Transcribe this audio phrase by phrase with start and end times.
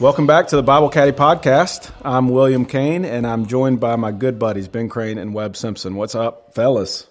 [0.00, 1.92] Welcome back to the Bible Caddie podcast.
[2.02, 5.94] I'm William Kane, and I'm joined by my good buddies Ben Crane and Webb Simpson.
[5.94, 7.06] What's up, fellas?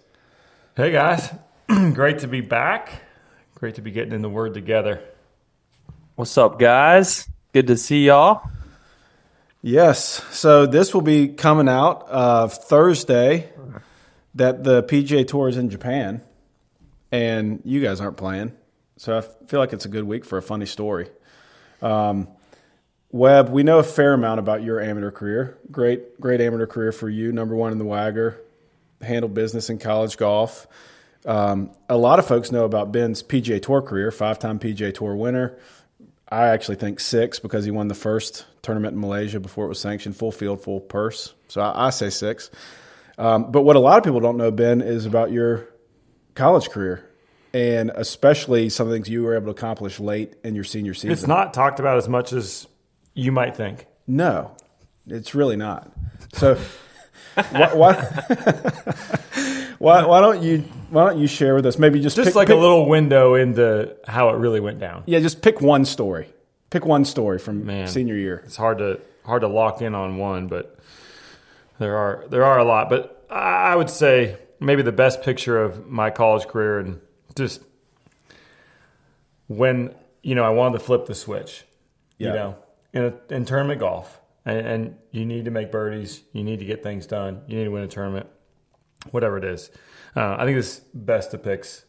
[0.76, 1.32] Hey guys,
[1.68, 3.04] great to be back.
[3.54, 5.04] Great to be getting in the Word together.
[6.16, 7.30] What's up, guys?
[7.54, 8.42] Good to see y'all.
[9.62, 10.24] Yes.
[10.36, 13.52] So this will be coming out uh, Thursday.
[14.34, 16.24] That the PGA Tour is in Japan,
[17.12, 18.54] and you guys aren't playing.
[18.98, 21.08] So I feel like it's a good week for a funny story.
[21.84, 22.30] Um,
[23.12, 25.58] Webb, we know a fair amount about your amateur career.
[25.72, 27.32] Great, great amateur career for you.
[27.32, 28.36] Number one in the WAGR,
[29.02, 30.68] handled business in college golf.
[31.26, 35.58] Um, a lot of folks know about Ben's PGA Tour career, five-time PGA Tour winner.
[36.32, 39.80] I actually think six because he won the first tournament in Malaysia before it was
[39.80, 41.34] sanctioned, full field, full purse.
[41.48, 42.52] So I, I say six.
[43.18, 45.68] Um, but what a lot of people don't know, Ben, is about your
[46.36, 47.04] college career
[47.54, 51.12] and especially some things you were able to accomplish late in your senior season.
[51.12, 52.68] It's not talked about as much as
[53.20, 53.86] you might think.
[54.08, 54.56] No,
[55.08, 55.92] it's really not.
[56.34, 56.56] So,
[57.34, 57.94] why, why,
[59.78, 61.78] why, why, don't you why don't you share with us?
[61.78, 65.04] Maybe just just pick, like pick, a little window into how it really went down.
[65.06, 66.30] Yeah, just pick one story.
[66.70, 68.42] Pick one story from Man, senior year.
[68.46, 70.80] It's hard to hard to lock in on one, but
[71.78, 72.90] there are there are a lot.
[72.90, 77.02] But I would say maybe the best picture of my college career and
[77.36, 77.62] just
[79.48, 81.64] when you know I wanted to flip the switch.
[82.18, 82.28] Yeah.
[82.28, 82.58] You know,
[82.94, 86.66] in a, in tournament golf, and, and you need to make birdies, you need to
[86.66, 88.28] get things done, you need to win a tournament,
[89.12, 89.70] whatever it is.
[90.16, 91.86] Uh, I think this best depicts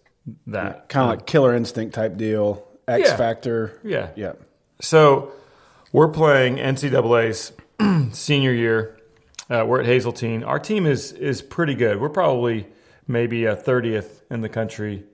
[0.46, 3.16] that Kind of like killer instinct type deal, X Yeah.
[3.16, 3.80] factor.
[3.82, 4.10] Yeah.
[4.14, 4.32] Yeah.
[4.80, 5.32] So
[5.92, 7.52] we're playing NCAA's
[8.16, 8.96] senior year.
[9.48, 10.44] Uh, we're at Hazeltine.
[10.44, 12.00] Our team is is pretty good.
[12.00, 12.66] We're probably
[13.08, 15.04] maybe a thirtieth in the country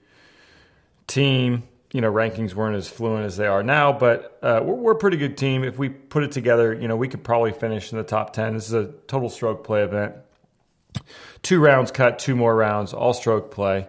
[1.06, 1.62] team.
[1.92, 4.98] You know, rankings weren't as fluent as they are now, but uh, we're, we're a
[4.98, 5.64] pretty good team.
[5.64, 8.54] If we put it together, you know, we could probably finish in the top ten.
[8.54, 10.14] This is a total stroke play event.
[11.42, 13.88] Two rounds cut, two more rounds, all stroke play.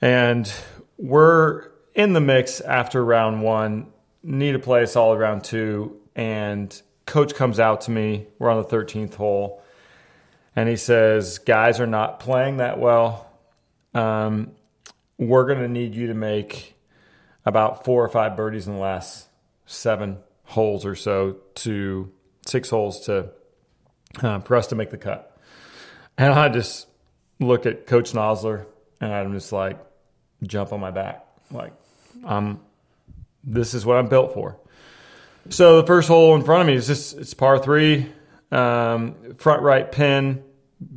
[0.00, 0.52] And
[0.98, 3.92] we're in the mix after round one.
[4.22, 6.00] Need to play a solid round two.
[6.14, 8.26] And coach comes out to me.
[8.38, 9.62] We're on the 13th hole.
[10.54, 13.30] And he says, Guys are not playing that well.
[13.94, 14.52] Um,
[15.28, 16.74] we're going to need you to make
[17.44, 19.28] about four or five birdies in the last
[19.66, 22.10] seven holes or so to
[22.46, 23.30] six holes to
[24.22, 25.36] uh, for us to make the cut.
[26.18, 26.86] And I just
[27.40, 28.66] look at Coach Nosler
[29.00, 29.78] and I'm just like,
[30.42, 31.24] jump on my back.
[31.50, 31.72] Like,
[32.24, 32.60] I'm,
[33.42, 34.58] this is what I'm built for.
[35.48, 38.12] So the first hole in front of me is just, it's par three,
[38.52, 40.44] um, front right pin,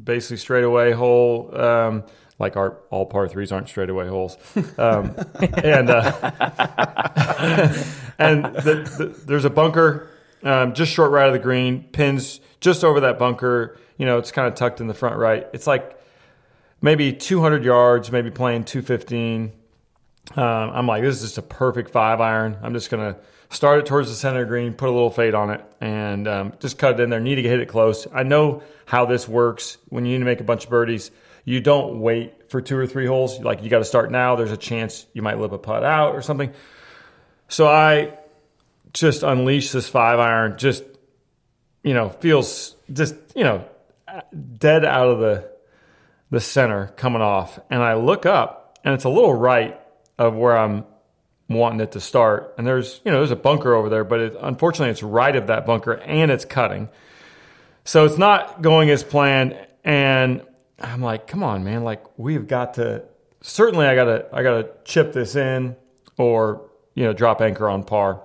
[0.03, 1.50] basically straightaway hole.
[1.59, 2.03] Um,
[2.40, 4.38] like our all par threes aren't straightaway holes.
[4.78, 5.16] Um,
[5.63, 6.12] and, uh,
[8.19, 10.09] and the, the, there's a bunker
[10.45, 13.78] um, just short right of the green, pins just over that bunker.
[13.97, 15.47] You know, it's kind of tucked in the front right.
[15.53, 16.00] It's like
[16.81, 19.51] maybe 200 yards, maybe playing 215.
[20.35, 22.57] Um, I'm like, this is just a perfect five iron.
[22.62, 23.19] I'm just going to
[23.50, 26.28] start it towards the center of the green, put a little fade on it, and
[26.28, 27.19] um, just cut it in there.
[27.19, 28.07] Need to hit it close.
[28.13, 29.78] I know how this works.
[29.90, 31.12] When you need to make a bunch of birdies,
[31.45, 33.39] you don't wait for two or three holes.
[33.39, 34.35] Like, you got to start now.
[34.35, 36.51] There's a chance you might lip a putt out or something.
[37.47, 38.17] So I
[38.91, 40.83] just unleash this five iron, just,
[41.83, 43.63] you know, feels just, you know,
[44.57, 45.56] dead out of the
[46.31, 49.79] the center coming off, and I look up, and it's a little right
[50.17, 50.85] of where I'm
[51.47, 52.56] wanting it to start.
[52.57, 55.47] And there's, you know, there's a bunker over there, but it, unfortunately, it's right of
[55.47, 56.89] that bunker, and it's cutting,
[57.83, 59.56] so it's not going as planned.
[59.83, 60.41] And
[60.80, 63.04] I'm like, come on, man, like we've got to.
[63.42, 65.75] Certainly, I gotta, I gotta chip this in,
[66.18, 68.24] or you know, drop anchor on par.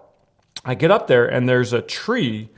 [0.64, 2.49] I get up there, and there's a tree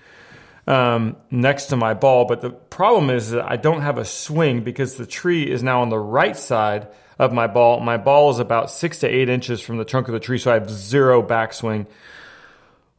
[0.67, 2.25] um, next to my ball.
[2.25, 5.83] But the problem is that I don't have a swing because the tree is now
[5.83, 6.88] on the right side
[7.19, 7.81] of my ball.
[7.81, 10.50] My ball is about six to eight inches from the trunk of the tree, so
[10.50, 11.87] I have zero backswing.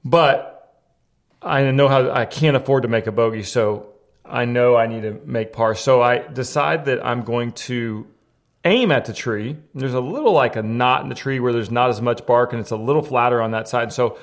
[0.05, 0.49] But
[1.41, 3.92] I know how I can't afford to make a bogey, so
[4.25, 5.75] I know I need to make par.
[5.75, 8.07] So I decide that I'm going to
[8.65, 9.57] aim at the tree.
[9.75, 12.53] There's a little like a knot in the tree where there's not as much bark
[12.53, 13.91] and it's a little flatter on that side.
[13.91, 14.17] So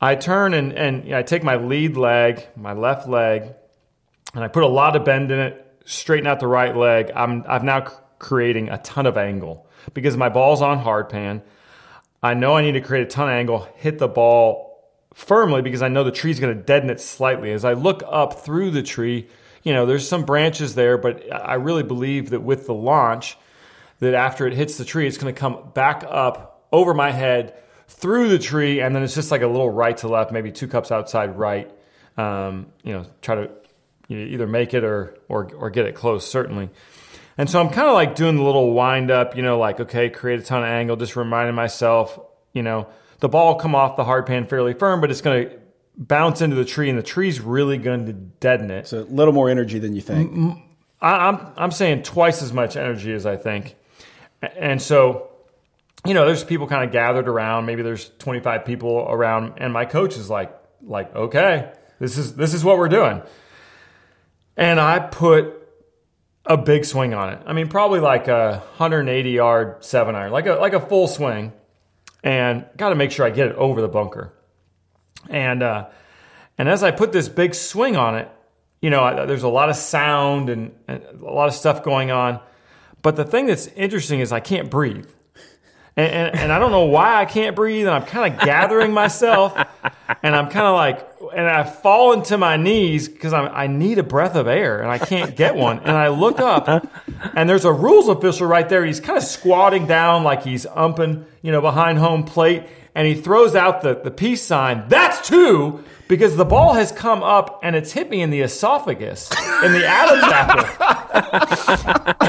[0.00, 3.54] I turn and, and I take my lead leg, my left leg,
[4.34, 7.10] and I put a lot of bend in it, straighten out the right leg.
[7.14, 7.80] I'm I'm now
[8.18, 11.42] creating a ton of angle because my ball's on hard pan.
[12.22, 14.67] I know I need to create a ton of angle, hit the ball
[15.18, 17.50] firmly because I know the tree's going to deaden it slightly.
[17.50, 19.26] As I look up through the tree,
[19.64, 23.36] you know, there's some branches there, but I really believe that with the launch,
[23.98, 27.54] that after it hits the tree, it's going to come back up over my head
[27.88, 30.68] through the tree, and then it's just like a little right to left, maybe two
[30.68, 31.68] cups outside right.
[32.16, 33.50] Um, you know, try to
[34.06, 36.70] you know, either make it or or or get it close, certainly.
[37.36, 40.10] And so I'm kind of like doing the little wind up, you know, like okay,
[40.10, 42.20] create a ton of angle, just reminding myself,
[42.52, 42.86] you know,
[43.20, 45.58] the ball come off the hard pan fairly firm, but it's going to
[45.96, 48.78] bounce into the tree, and the tree's really going to deaden it.
[48.78, 50.32] It's a little more energy than you think.
[51.00, 53.76] I, I'm I'm saying twice as much energy as I think,
[54.42, 55.28] and so
[56.06, 57.66] you know, there's people kind of gathered around.
[57.66, 62.54] Maybe there's 25 people around, and my coach is like, like, okay, this is this
[62.54, 63.22] is what we're doing,
[64.56, 65.54] and I put
[66.46, 67.42] a big swing on it.
[67.46, 71.52] I mean, probably like a 180 yard seven iron, like a like a full swing,
[72.22, 74.32] and got to make sure I get it over the bunker,
[75.28, 75.88] and uh,
[76.56, 78.28] and as I put this big swing on it,
[78.80, 82.40] you know, there's a lot of sound and, and a lot of stuff going on,
[83.02, 85.08] but the thing that's interesting is I can't breathe.
[85.98, 88.92] And, and, and, I don't know why I can't breathe, and I'm kind of gathering
[88.92, 89.52] myself,
[90.22, 91.04] and I'm kind of like,
[91.34, 94.98] and I fall into my knees because I need a breath of air, and I
[94.98, 95.80] can't get one.
[95.80, 96.68] And I look up,
[97.34, 98.84] and there's a rules official right there.
[98.84, 102.62] He's kind of squatting down like he's umping, you know, behind home plate,
[102.94, 104.84] and he throws out the, the peace sign.
[104.86, 109.30] That's two because the ball has come up and it's hit me in the esophagus,
[109.62, 110.64] in the Adam's apple.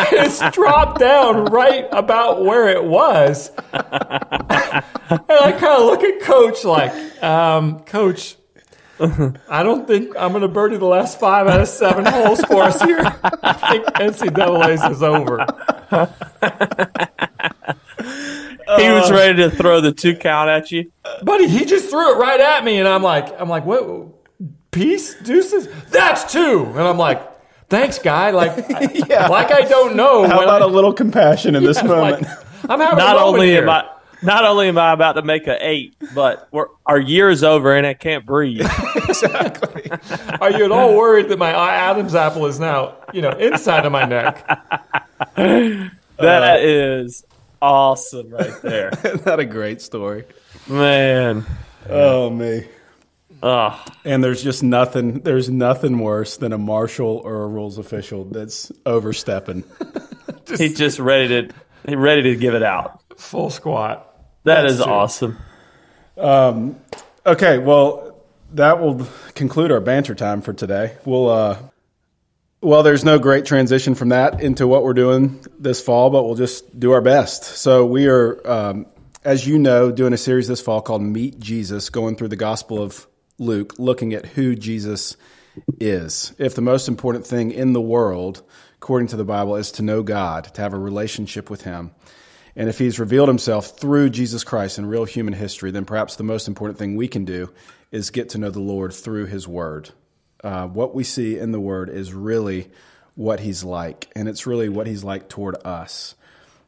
[0.12, 3.50] it's dropped down right about where it was.
[3.72, 6.92] and I kind of look at Coach like,
[7.24, 8.36] um, Coach,
[9.00, 12.64] I don't think I'm going to birdie the last five out of seven holes for
[12.64, 13.00] us here.
[13.44, 15.48] I think NCAA's is over.
[18.78, 20.92] He was ready to throw the two count at you,
[21.24, 21.48] buddy.
[21.48, 24.08] He just threw it right at me, and I'm like, I'm like, what?
[24.72, 25.68] Peace, deuces.
[25.90, 27.22] That's two, and I'm like,
[27.70, 28.32] thanks, guy.
[28.32, 28.66] Like,
[29.08, 29.28] yeah.
[29.28, 30.28] like I don't know.
[30.28, 32.22] How about I, a little compassion in yeah, this moment?
[32.22, 32.32] Like,
[32.70, 33.64] I'm having not only here.
[33.64, 33.90] am I.
[34.22, 36.50] Not only am I about to make an eight, but
[36.86, 38.60] our year is over and I can't breathe.
[38.96, 39.90] exactly.
[40.42, 43.94] Are you at all worried that my Adam's apple is now, you know, inside of
[43.94, 44.46] my neck?
[45.36, 45.94] That
[46.44, 47.24] uh, is
[47.62, 48.92] awesome right there.
[49.26, 50.26] Not a great story.
[50.68, 51.46] Man.
[51.90, 52.68] Oh me.
[53.42, 53.84] Oh.
[54.04, 58.72] And there's just nothing there's nothing worse than a marshal or a rules official that's
[58.86, 59.64] overstepping.
[60.46, 61.54] just, He's just ready to
[61.88, 63.02] he ready to give it out.
[63.18, 64.06] Full squat.
[64.44, 64.92] That that's is true.
[64.92, 65.38] awesome.
[66.18, 66.76] Um
[67.26, 68.06] okay, well
[68.54, 70.98] that will conclude our banter time for today.
[71.06, 71.58] We'll uh
[72.62, 76.36] well, there's no great transition from that into what we're doing this fall, but we'll
[76.36, 77.44] just do our best.
[77.44, 78.86] So, we are, um,
[79.24, 82.82] as you know, doing a series this fall called Meet Jesus, going through the Gospel
[82.82, 83.08] of
[83.38, 85.16] Luke, looking at who Jesus
[85.80, 86.34] is.
[86.38, 88.44] If the most important thing in the world,
[88.76, 91.92] according to the Bible, is to know God, to have a relationship with Him,
[92.58, 96.24] and if He's revealed Himself through Jesus Christ in real human history, then perhaps the
[96.24, 97.54] most important thing we can do
[97.90, 99.92] is get to know the Lord through His Word
[100.44, 102.70] uh, what we see in the Word is really
[103.16, 106.16] what He's like, and it's really what He's like toward us.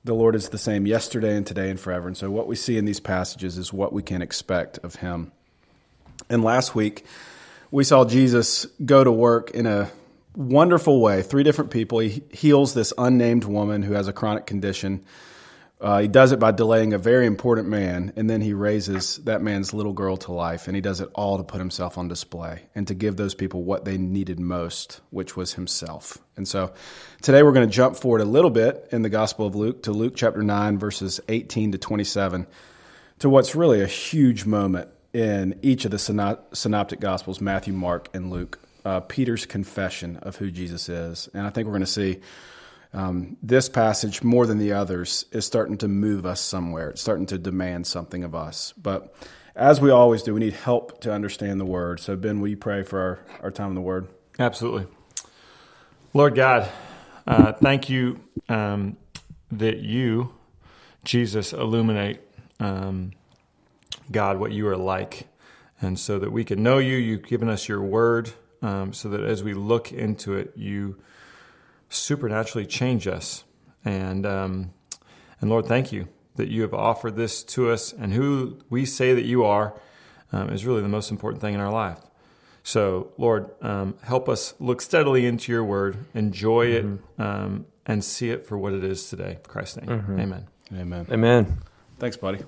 [0.04, 2.08] The Lord is the same yesterday and today and forever.
[2.08, 5.32] And so, what we see in these passages is what we can expect of Him.
[6.30, 7.06] And last week,
[7.70, 9.90] we saw Jesus go to work in a
[10.36, 11.22] wonderful way.
[11.22, 12.00] Three different people.
[12.00, 15.04] He heals this unnamed woman who has a chronic condition.
[15.82, 19.42] Uh, he does it by delaying a very important man, and then he raises that
[19.42, 22.62] man's little girl to life, and he does it all to put himself on display
[22.76, 26.20] and to give those people what they needed most, which was himself.
[26.38, 26.72] And so
[27.24, 29.92] today we're going to jump forward a little bit in the Gospel of Luke to
[29.92, 32.46] Luke chapter 9, verses 18 to 27,
[33.18, 38.30] to what's really a huge moment in each of the synoptic Gospels Matthew, Mark, and
[38.30, 38.60] Luke.
[38.86, 41.30] Uh, Peter's confession of who Jesus is.
[41.34, 42.20] And I think we're going to see
[42.94, 46.90] um, this passage, more than the others, is starting to move us somewhere.
[46.90, 48.74] It's starting to demand something of us.
[48.74, 49.16] But
[49.56, 52.00] as we always do, we need help to understand the Word.
[52.00, 54.08] So, Ben, will you pray for our, our time in the Word?
[54.40, 54.88] Absolutely.
[56.14, 56.70] Lord God,
[57.26, 58.20] uh, thank you
[58.50, 58.98] um,
[59.52, 60.34] that you,
[61.06, 62.20] Jesus, illuminate,
[62.60, 63.12] um,
[64.12, 65.28] God, what you are like.
[65.80, 68.32] And so that we can know you, you've given us your Word,
[68.62, 70.98] um, so that as we look into it, you
[71.92, 73.44] supernaturally change us.
[73.86, 74.74] And um,
[75.40, 79.14] and Lord, thank you that you have offered this to us, and who we say
[79.14, 79.80] that you are
[80.32, 82.00] um, is really the most important thing in our life.
[82.64, 87.22] So, Lord, um, help us look steadily into your word, enjoy mm-hmm.
[87.22, 89.32] it, um, and see it for what it is today.
[89.32, 89.88] In Christ's name.
[89.88, 90.20] Mm-hmm.
[90.20, 90.48] Amen.
[90.74, 91.08] Amen.
[91.12, 91.58] Amen.
[92.00, 92.40] Thanks, buddy.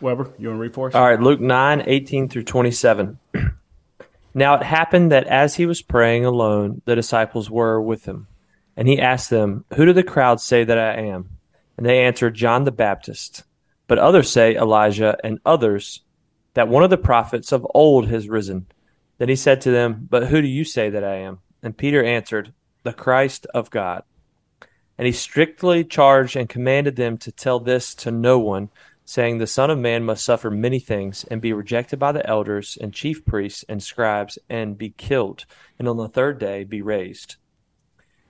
[0.00, 0.94] Weber, you want to read for us?
[0.94, 3.18] All right, Luke 9, 18 through 27.
[4.34, 8.28] now it happened that as he was praying alone, the disciples were with him.
[8.78, 11.30] And he asked them, Who do the crowd say that I am?
[11.76, 13.42] And they answered, John the Baptist.
[13.88, 16.02] But others say Elijah, and others
[16.54, 18.66] that one of the prophets of old has risen.
[19.18, 21.40] Then he said to them, But who do you say that I am?
[21.60, 22.52] And Peter answered,
[22.84, 24.04] The Christ of God.
[24.96, 28.70] And he strictly charged and commanded them to tell this to no one,
[29.04, 32.78] saying, The Son of Man must suffer many things, and be rejected by the elders
[32.80, 35.46] and chief priests and scribes, and be killed,
[35.80, 37.34] and on the third day be raised.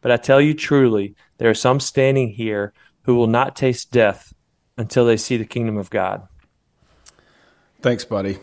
[0.00, 4.32] But I tell you truly, there are some standing here who will not taste death
[4.76, 6.26] until they see the kingdom of God.
[7.82, 8.38] Thanks, buddy.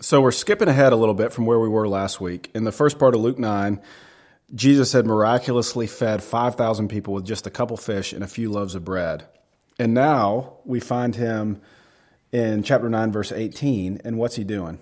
[0.00, 2.50] So we're skipping ahead a little bit from where we were last week.
[2.54, 3.80] In the first part of Luke 9,
[4.54, 8.74] Jesus had miraculously fed 5,000 people with just a couple fish and a few loaves
[8.74, 9.26] of bread.
[9.78, 11.60] And now we find him
[12.32, 14.00] in chapter 9, verse 18.
[14.04, 14.80] And what's he doing?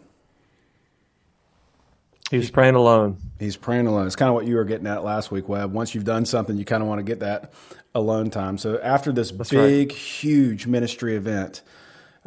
[2.30, 3.16] He was praying alone.
[3.38, 4.06] He's praying alone.
[4.06, 5.72] It's kind of what you were getting at last week, Webb.
[5.72, 7.52] Once you've done something, you kind of want to get that
[7.94, 8.58] alone time.
[8.58, 9.98] So after this That's big, right.
[9.98, 11.62] huge ministry event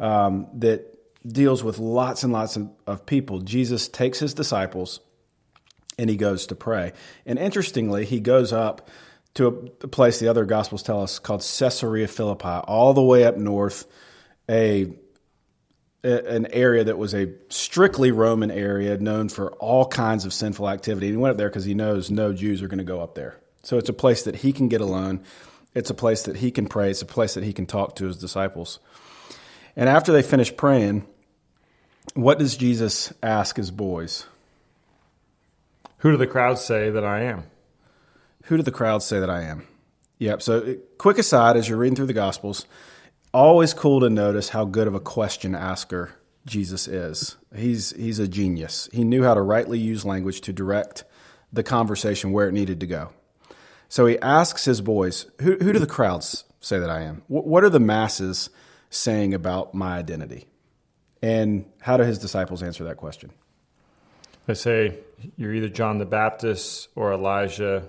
[0.00, 0.88] um, that
[1.26, 5.00] deals with lots and lots of, of people, Jesus takes his disciples
[5.98, 6.92] and he goes to pray.
[7.24, 8.88] And interestingly, he goes up
[9.34, 9.46] to
[9.82, 13.86] a place the other gospels tell us called Caesarea Philippi, all the way up north,
[14.50, 14.92] a
[16.04, 21.06] an area that was a strictly Roman area known for all kinds of sinful activity.
[21.06, 23.14] And he went up there because he knows no Jews are going to go up
[23.14, 23.38] there.
[23.62, 25.22] So it's a place that he can get alone.
[25.74, 26.90] It's a place that he can pray.
[26.90, 28.80] It's a place that he can talk to his disciples.
[29.76, 31.06] And after they finish praying,
[32.14, 34.26] what does Jesus ask his boys?
[35.98, 37.44] Who do the crowds say that I am?
[38.44, 39.68] Who do the crowds say that I am?
[40.18, 40.42] Yep.
[40.42, 42.66] So, uh, quick aside as you're reading through the Gospels,
[43.32, 46.12] always cool to notice how good of a question asker
[46.46, 47.36] Jesus is.
[47.54, 48.88] He's he's a genius.
[48.92, 51.04] He knew how to rightly use language to direct
[51.52, 53.10] the conversation where it needed to go.
[53.88, 57.22] So he asks his boys, "Who, who do the crowds say that I am?
[57.28, 58.50] What, what are the masses
[58.90, 60.46] saying about my identity?"
[61.22, 63.30] And how do his disciples answer that question?
[64.46, 64.98] They say
[65.36, 67.88] you're either John the Baptist or Elijah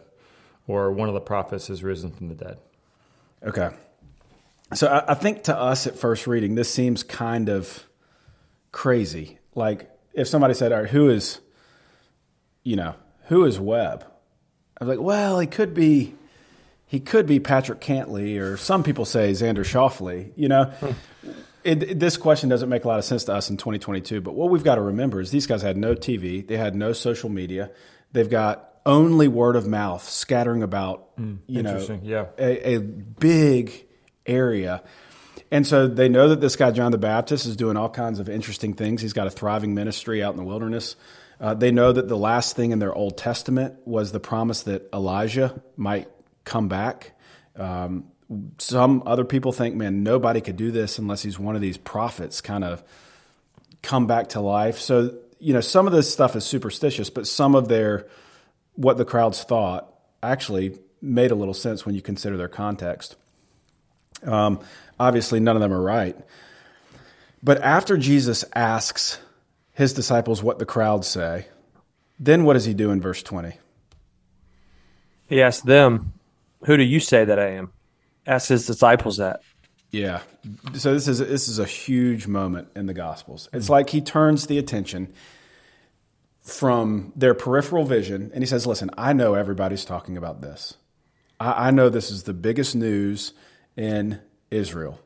[0.68, 2.58] or one of the prophets has risen from the dead.
[3.42, 3.72] Okay.
[4.76, 7.86] So I, I think to us at first reading, this seems kind of
[8.72, 9.40] crazy.
[9.56, 11.40] Like if somebody said, "All right, who is,
[12.64, 14.06] you know, who is Webb?"
[14.80, 16.16] I was like, "Well, he could be,
[16.86, 20.74] he could be Patrick Cantlay, or some people say Xander Schauffele." You know,
[21.64, 24.22] it, it- this question doesn't make a lot of sense to us in 2022.
[24.22, 26.94] But what we've got to remember is these guys had no TV, they had no
[26.94, 27.72] social media,
[28.12, 31.10] they've got only word of mouth scattering about.
[31.18, 31.36] Hmm.
[31.48, 32.26] you know, yeah.
[32.38, 33.86] a, a big
[34.26, 34.84] area.
[35.52, 38.30] And so they know that this guy, John the Baptist, is doing all kinds of
[38.30, 39.02] interesting things.
[39.02, 40.96] He's got a thriving ministry out in the wilderness.
[41.40, 44.90] Uh, they know that the last thing in their Old Testament was the promise that
[44.94, 46.08] Elijah might
[46.44, 47.12] come back.
[47.56, 48.06] Um,
[48.58, 52.42] some other people think, man, nobody could do this unless he's one of these prophets
[52.42, 52.84] kind of
[53.82, 54.80] come back to life.
[54.80, 58.08] So, you know, some of this stuff is superstitious, but some of their,
[58.76, 63.18] what the crowds thought actually made a little sense when you consider their context.
[64.26, 64.60] Um,
[65.00, 66.18] obviously, none of them are right.
[67.42, 69.20] But after Jesus asks
[69.74, 71.48] his disciples what the crowds say,
[72.20, 73.58] then what does he do in verse 20?
[75.28, 76.14] He asks them,
[76.66, 77.74] Who do you say that I am?
[78.26, 79.42] Asked his disciples that.
[79.92, 80.22] Yeah.
[80.74, 83.48] So this is this is a huge moment in the Gospels.
[83.54, 85.14] It's like he turns the attention
[86.42, 90.76] from their peripheral vision and he says, "Listen, I know everybody's talking about this.
[91.40, 93.34] I, I know this is the biggest news
[93.76, 94.20] in
[94.52, 95.00] Israel.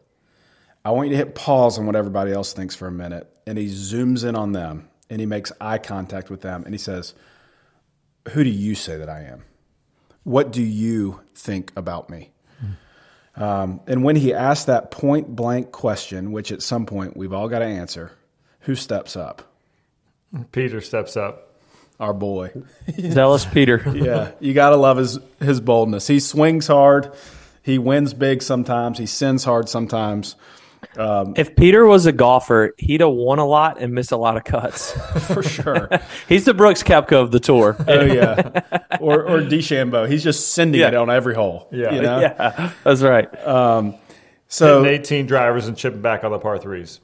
[0.83, 3.57] I want you to hit pause on what everybody else thinks for a minute." And
[3.57, 7.13] he zooms in on them and he makes eye contact with them and he says,
[8.29, 9.43] "Who do you say that I am?
[10.23, 12.31] What do you think about me?"
[13.37, 17.47] Um, and when he asked that point blank question, which at some point we've all
[17.47, 18.11] got to answer,
[18.61, 19.43] who steps up?
[20.51, 21.43] Peter steps up.
[21.99, 22.51] Our boy.
[22.99, 23.83] Zealous Peter.
[23.95, 26.07] Yeah, you got to love his his boldness.
[26.07, 27.13] He swings hard.
[27.67, 28.97] He wins big sometimes.
[28.97, 30.37] He sins hard sometimes.
[30.95, 34.37] Um, if Peter was a golfer, he'd have won a lot and missed a lot
[34.37, 34.91] of cuts.
[35.27, 35.89] For sure.
[36.29, 37.75] He's the Brooks Koepka of the tour.
[37.87, 38.61] oh yeah.
[39.01, 40.07] Or or DeChambeau.
[40.09, 40.99] He's just sending it Yeah.
[40.99, 41.67] on every hole.
[41.73, 41.93] Yeah.
[41.93, 42.19] You know?
[42.21, 43.27] yeah, that's right.
[43.45, 43.95] Um,
[44.47, 47.01] so Hitting 18 drivers and chipping back on the par threes.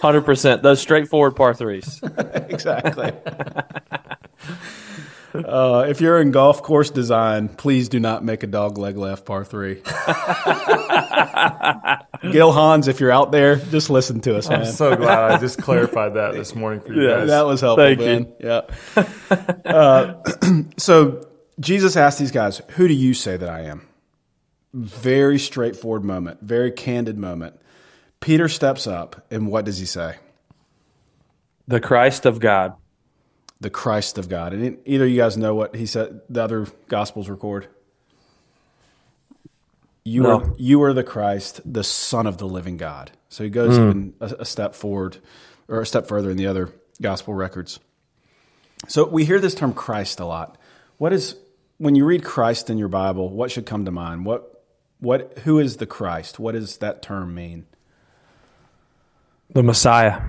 [0.00, 0.62] Hundred percent.
[0.62, 2.00] Those straightforward par threes.
[2.48, 3.12] exactly.
[5.34, 9.24] Uh, if you're in golf course design, please do not make a dog leg left
[9.26, 9.74] par three.
[12.32, 14.60] Gil Hanse, if you're out there, just listen to us, man.
[14.60, 17.28] I'm so glad I just clarified that this morning for you Yeah, guys.
[17.28, 18.32] that was helpful, Thank man.
[18.40, 18.62] Yeah.
[19.64, 20.14] Uh,
[20.78, 21.26] so
[21.60, 23.86] Jesus asked these guys, "Who do you say that I am?"
[24.74, 27.58] Very straightforward moment, very candid moment.
[28.20, 30.16] Peter steps up, and what does he say?
[31.68, 32.74] The Christ of God.
[33.60, 34.52] The Christ of God.
[34.52, 36.20] And either of you guys know what he said.
[36.28, 37.68] The other Gospels record.
[40.04, 40.40] You No.
[40.40, 43.10] are you are the Christ, the Son of the living God.
[43.28, 43.82] So he goes hmm.
[43.82, 45.18] even a, a step forward,
[45.68, 46.70] or a step further in the other
[47.02, 47.78] Gospel records.
[48.86, 50.56] So we hear this term Christ a lot.
[50.98, 51.36] What is
[51.78, 53.28] when you read Christ in your Bible?
[53.28, 54.24] What should come to mind?
[54.24, 54.64] What
[55.00, 56.38] what who is the Christ?
[56.38, 57.66] What does that term mean?
[59.52, 60.20] The Messiah.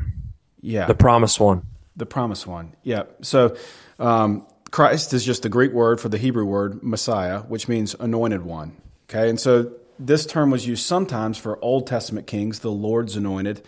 [0.62, 1.66] Yeah, The promised one.
[2.00, 2.74] The promised one.
[2.82, 3.04] Yeah.
[3.22, 3.58] So
[4.00, 8.42] um, Christ is just the Greek word for the Hebrew word Messiah, which means anointed
[8.44, 8.78] one.
[9.10, 9.30] Okay.
[9.30, 13.62] And so this term was used sometimes for Old Testament kings, the Lord's anointed,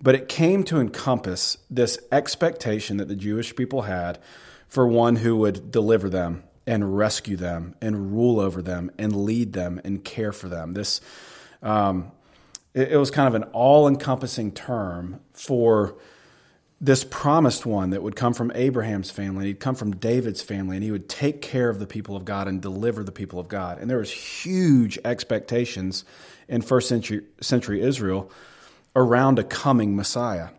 [0.00, 4.18] but it came to encompass this expectation that the Jewish people had
[4.66, 9.52] for one who would deliver them and rescue them and rule over them and lead
[9.52, 10.72] them and care for them.
[10.72, 11.02] This,
[11.62, 12.12] um,
[12.72, 15.96] it, it was kind of an all encompassing term for
[16.84, 20.84] this promised one that would come from Abraham's family, he'd come from David's family, and
[20.84, 23.78] he would take care of the people of God and deliver the people of God.
[23.78, 26.04] And there was huge expectations
[26.46, 28.30] in first century, century Israel
[28.94, 30.50] around a coming Messiah.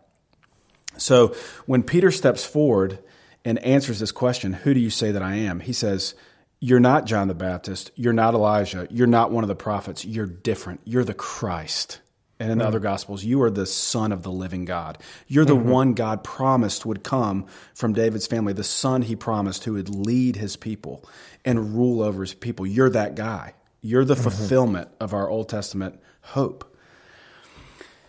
[0.97, 1.35] So
[1.67, 2.97] when Peter steps forward
[3.43, 5.59] and answers this question, who do you say that I am?
[5.59, 6.15] He says,
[6.59, 7.91] You're not John the Baptist.
[7.95, 8.87] You're not Elijah.
[8.89, 10.03] You're not one of the prophets.
[10.03, 10.81] You're different.
[10.85, 11.99] You're the Christ.
[12.37, 12.83] And in the other mm-hmm.
[12.83, 14.97] gospels, you are the son of the living God.
[15.27, 15.69] You're the mm-hmm.
[15.69, 20.35] one God promised would come from David's family, the son he promised who would lead
[20.35, 21.07] his people
[21.45, 22.67] and rule over his people.
[22.67, 23.53] You're that guy.
[23.81, 24.23] You're the mm-hmm.
[24.23, 26.75] fulfillment of our Old Testament hope.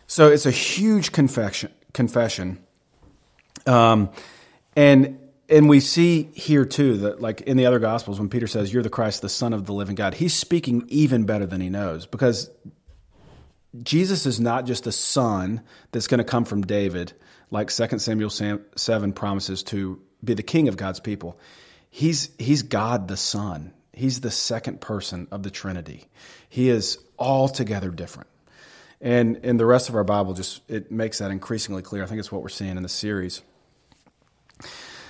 [0.08, 1.72] So it's a huge confession.
[1.92, 2.58] Confession,
[3.66, 4.10] um,
[4.76, 8.72] and and we see here too that like in the other gospels when Peter says
[8.72, 11.70] you're the Christ, the Son of the living God, he's speaking even better than he
[11.70, 12.50] knows because
[13.82, 15.62] Jesus is not just a son
[15.92, 17.12] that's going to come from David,
[17.50, 21.38] like 2 Samuel 7 promises to be the king of God's people.
[21.90, 23.72] He's, he's God the Son.
[23.92, 26.08] He's the second person of the Trinity.
[26.48, 28.28] He is altogether different.
[29.00, 32.02] And in the rest of our Bible, just it makes that increasingly clear.
[32.02, 33.42] I think it's what we're seeing in the series.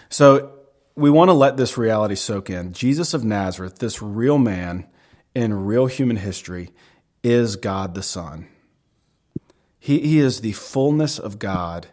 [0.08, 0.52] So
[0.94, 2.72] we want to let this reality soak in.
[2.72, 4.86] Jesus of Nazareth, this real man
[5.34, 6.70] in real human history,
[7.22, 8.48] is God the Son.
[9.86, 11.86] He, he is the fullness of God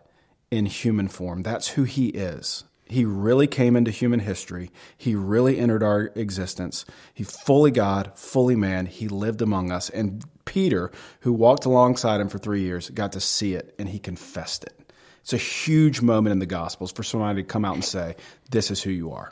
[0.49, 1.43] in human form.
[1.43, 2.63] That's who he is.
[2.85, 4.71] He really came into human history.
[4.97, 6.85] He really entered our existence.
[7.13, 8.87] He fully God, fully man.
[8.87, 9.91] He lived among us.
[9.91, 13.99] And Peter, who walked alongside him for three years, got to see it and he
[13.99, 14.91] confessed it.
[15.21, 18.15] It's a huge moment in the Gospels for somebody to come out and say,
[18.49, 19.31] This is who you are.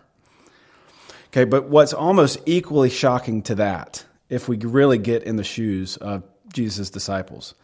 [1.29, 5.97] Okay, but what's almost equally shocking to that, if we really get in the shoes
[5.97, 6.21] of
[6.53, 7.55] Jesus' disciples,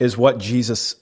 [0.00, 0.96] is what Jesus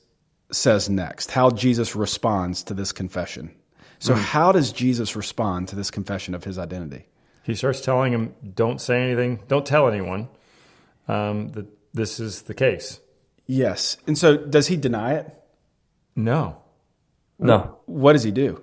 [0.50, 3.54] says next, how Jesus responds to this confession.
[4.00, 4.20] So, hmm.
[4.20, 7.06] how does Jesus respond to this confession of his identity?
[7.42, 9.40] He starts telling him, "Don't say anything.
[9.48, 10.28] Don't tell anyone
[11.08, 13.00] um, that this is the case."
[13.46, 13.96] Yes.
[14.06, 15.34] And so, does he deny it?
[16.14, 16.58] No,
[17.38, 17.78] No.
[17.86, 18.62] What does he do?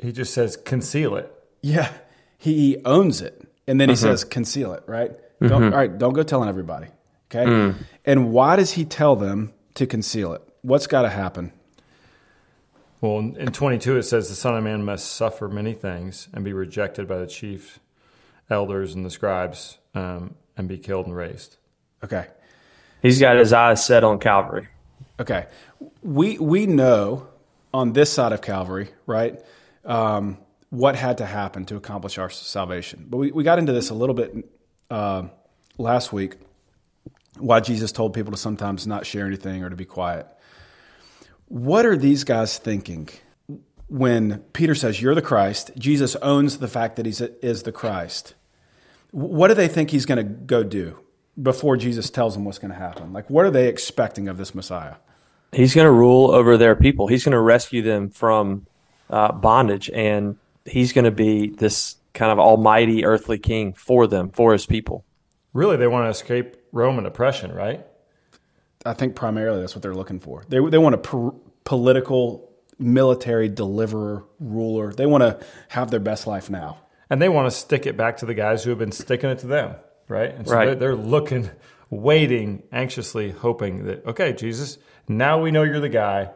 [0.00, 1.92] he just says, "Conceal it." Yeah,
[2.38, 4.02] he owns it, and then he mm-hmm.
[4.02, 5.12] says, "Conceal it." Right?
[5.40, 5.64] Don't, mm-hmm.
[5.64, 5.98] all right.
[5.98, 6.88] Don't go telling everybody.
[7.30, 7.44] Okay.
[7.44, 7.74] Mm.
[8.04, 10.42] And why does he tell them to conceal it?
[10.62, 11.52] What's got to happen?
[13.00, 16.44] Well, in in 22 it says the Son of Man must suffer many things and
[16.44, 17.80] be rejected by the chief
[18.48, 21.56] elders and the scribes um, and be killed and raised.
[22.04, 22.26] Okay.
[23.00, 24.68] He's got his eyes set on Calvary.
[25.18, 25.46] Okay.
[26.02, 27.28] We we know
[27.74, 29.40] on this side of Calvary, right?
[29.84, 30.38] Um,
[30.70, 33.06] what had to happen to accomplish our salvation.
[33.08, 34.48] But we, we got into this a little bit
[34.90, 35.24] uh,
[35.76, 36.36] last week.
[37.38, 40.26] Why Jesus told people to sometimes not share anything or to be quiet.
[41.46, 43.08] What are these guys thinking
[43.88, 45.70] when Peter says, You're the Christ?
[45.78, 48.34] Jesus owns the fact that he is the Christ.
[49.10, 50.98] What do they think he's going to go do
[51.40, 53.12] before Jesus tells them what's going to happen?
[53.12, 54.96] Like, what are they expecting of this Messiah?
[55.52, 57.08] He's going to rule over their people.
[57.08, 58.66] He's going to rescue them from
[59.10, 64.30] uh, bondage, and he's going to be this kind of almighty earthly king for them,
[64.30, 65.04] for his people.
[65.52, 67.84] Really, they want to escape Roman oppression, right?
[68.84, 70.44] I think primarily that's what they're looking for.
[70.48, 71.30] They they want a per,
[71.64, 74.92] political, military deliverer, ruler.
[74.92, 76.78] They want to have their best life now.
[77.10, 79.40] And they want to stick it back to the guys who have been sticking it
[79.40, 79.76] to them,
[80.08, 80.34] right?
[80.34, 80.64] And so Right.
[80.66, 81.50] They're, they're looking,
[81.90, 86.30] waiting, anxiously hoping that, okay, Jesus, now we know you're the guy.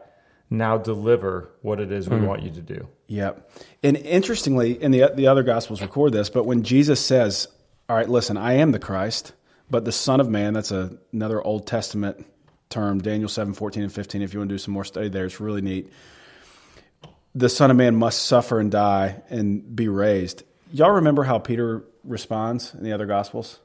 [0.49, 2.25] Now deliver what it is we hmm.
[2.25, 2.87] want you to do.
[3.07, 3.51] Yep.
[3.83, 7.49] And interestingly, and the the other gospels record this, but when Jesus says,
[7.89, 9.33] "All right, listen, I am the Christ,
[9.69, 12.25] but the Son of Man," that's a, another Old Testament
[12.69, 14.21] term, Daniel 7, 14 and 15.
[14.21, 15.91] If you want to do some more study there, it's really neat.
[17.33, 20.43] The Son of Man must suffer and die and be raised.
[20.73, 23.59] Y'all remember how Peter responds in the other gospels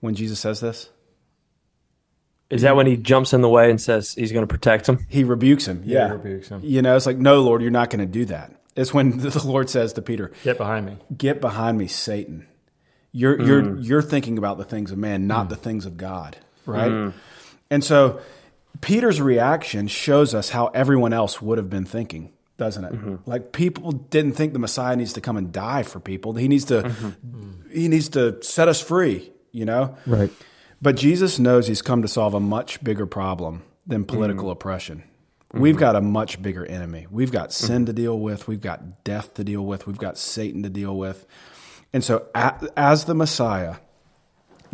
[0.00, 0.88] when Jesus says this?
[2.48, 5.04] Is that when he jumps in the way and says he's going to protect him?
[5.08, 5.82] He rebukes him.
[5.84, 6.06] Yeah, Yeah.
[6.08, 6.60] he rebukes him.
[6.62, 8.52] You know, it's like, no, Lord, you're not going to do that.
[8.76, 10.98] It's when the Lord says to Peter, Get behind me.
[11.16, 12.46] get behind me satan
[13.12, 13.80] you're you're hmm.
[13.80, 15.50] you're thinking about the things of man not hmm.
[15.50, 16.70] the things of god hmm.
[16.70, 17.12] right
[17.70, 18.20] and so
[18.80, 23.16] peter's reaction shows us how everyone else would have been thinking doesn't it mm-hmm.
[23.26, 26.64] like people didn't think the messiah needs to come and die for people he needs
[26.66, 27.70] to mm-hmm.
[27.70, 30.30] he needs to set us free you know Right.
[30.80, 35.04] but Jesus knows he's come to solve a much bigger problem than political oppression.
[35.52, 37.06] We've got a much bigger enemy.
[37.10, 38.48] We've got sin to deal with.
[38.48, 39.86] We've got death to deal with.
[39.86, 41.26] We've got Satan to deal with.
[41.92, 43.76] And so, as the Messiah,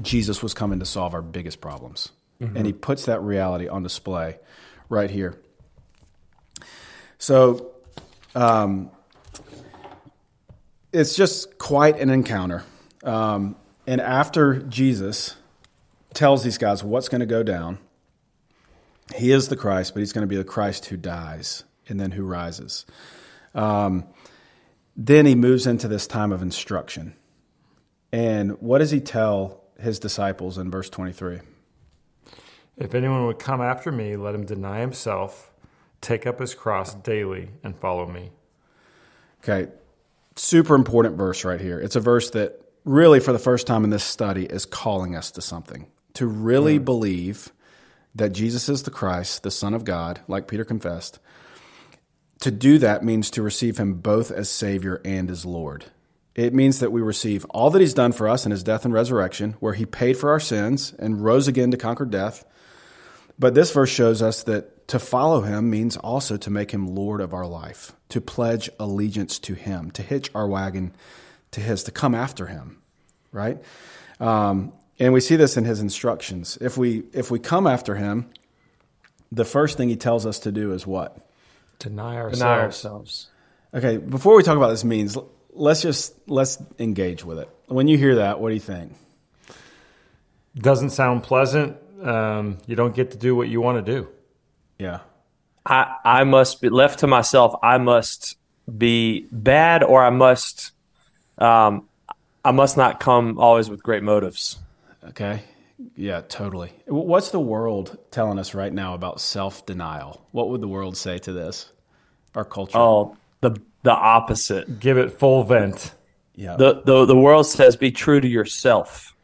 [0.01, 2.11] Jesus was coming to solve our biggest problems.
[2.57, 4.39] And he puts that reality on display
[4.89, 5.37] right here.
[7.19, 7.73] So,
[8.37, 8.91] um,
[10.93, 12.65] it's just quite an encounter.
[13.03, 15.35] Um, and after Jesus
[16.15, 17.79] tells these guys what's going to go down,
[19.17, 22.13] he is the Christ, but he's going to be the Christ who dies and then
[22.13, 22.87] who rises.
[23.55, 24.05] Um,
[25.01, 27.15] then he moves into this time of instruction.
[28.11, 31.39] And what does he tell his disciples in verse 23?
[32.77, 35.53] If anyone would come after me, let him deny himself,
[36.01, 38.31] take up his cross daily, and follow me.
[39.43, 39.71] Okay,
[40.35, 41.79] super important verse right here.
[41.79, 45.31] It's a verse that really, for the first time in this study, is calling us
[45.33, 46.85] to something to really hmm.
[46.85, 47.53] believe
[48.15, 51.21] that Jesus is the Christ, the Son of God, like Peter confessed.
[52.41, 55.87] To do that means to receive him both as Savior and as Lord.
[56.35, 58.95] It means that we receive all that he's done for us in his death and
[58.95, 62.45] resurrection, where he paid for our sins and rose again to conquer death.
[63.39, 67.21] But this verse shows us that to follow him means also to make him Lord
[67.21, 70.93] of our life, to pledge allegiance to him, to hitch our wagon
[71.51, 72.81] to his, to come after him,
[73.33, 73.59] right?
[74.21, 76.59] Um, and we see this in his instructions.
[76.61, 78.31] If we if we come after him,
[79.31, 81.28] the first thing he tells us to do is what?
[81.79, 82.39] Deny ourselves.
[82.39, 83.29] Deny ourselves.
[83.75, 85.17] Okay, before we talk about this means,
[85.53, 87.49] let's just let's engage with it.
[87.67, 88.95] When you hear that, what do you think?
[90.57, 91.77] Doesn't sound pleasant.
[92.03, 94.09] Um, you don't get to do what you want to do.
[94.79, 95.01] Yeah.
[95.67, 97.55] I I must be left to myself.
[97.63, 98.37] I must
[98.77, 100.73] be bad, or I must,
[101.39, 101.89] um,
[102.45, 104.59] I must not come always with great motives.
[105.09, 105.43] Okay.
[105.95, 106.73] Yeah, totally.
[106.87, 110.27] What's the world telling us right now about self denial?
[110.33, 111.71] What would the world say to this?
[112.35, 112.77] Our culture.
[112.79, 114.81] Oh, the the opposite.
[114.81, 115.93] Give it full vent.
[116.35, 116.57] yeah.
[116.57, 119.15] The the the world says be true to yourself.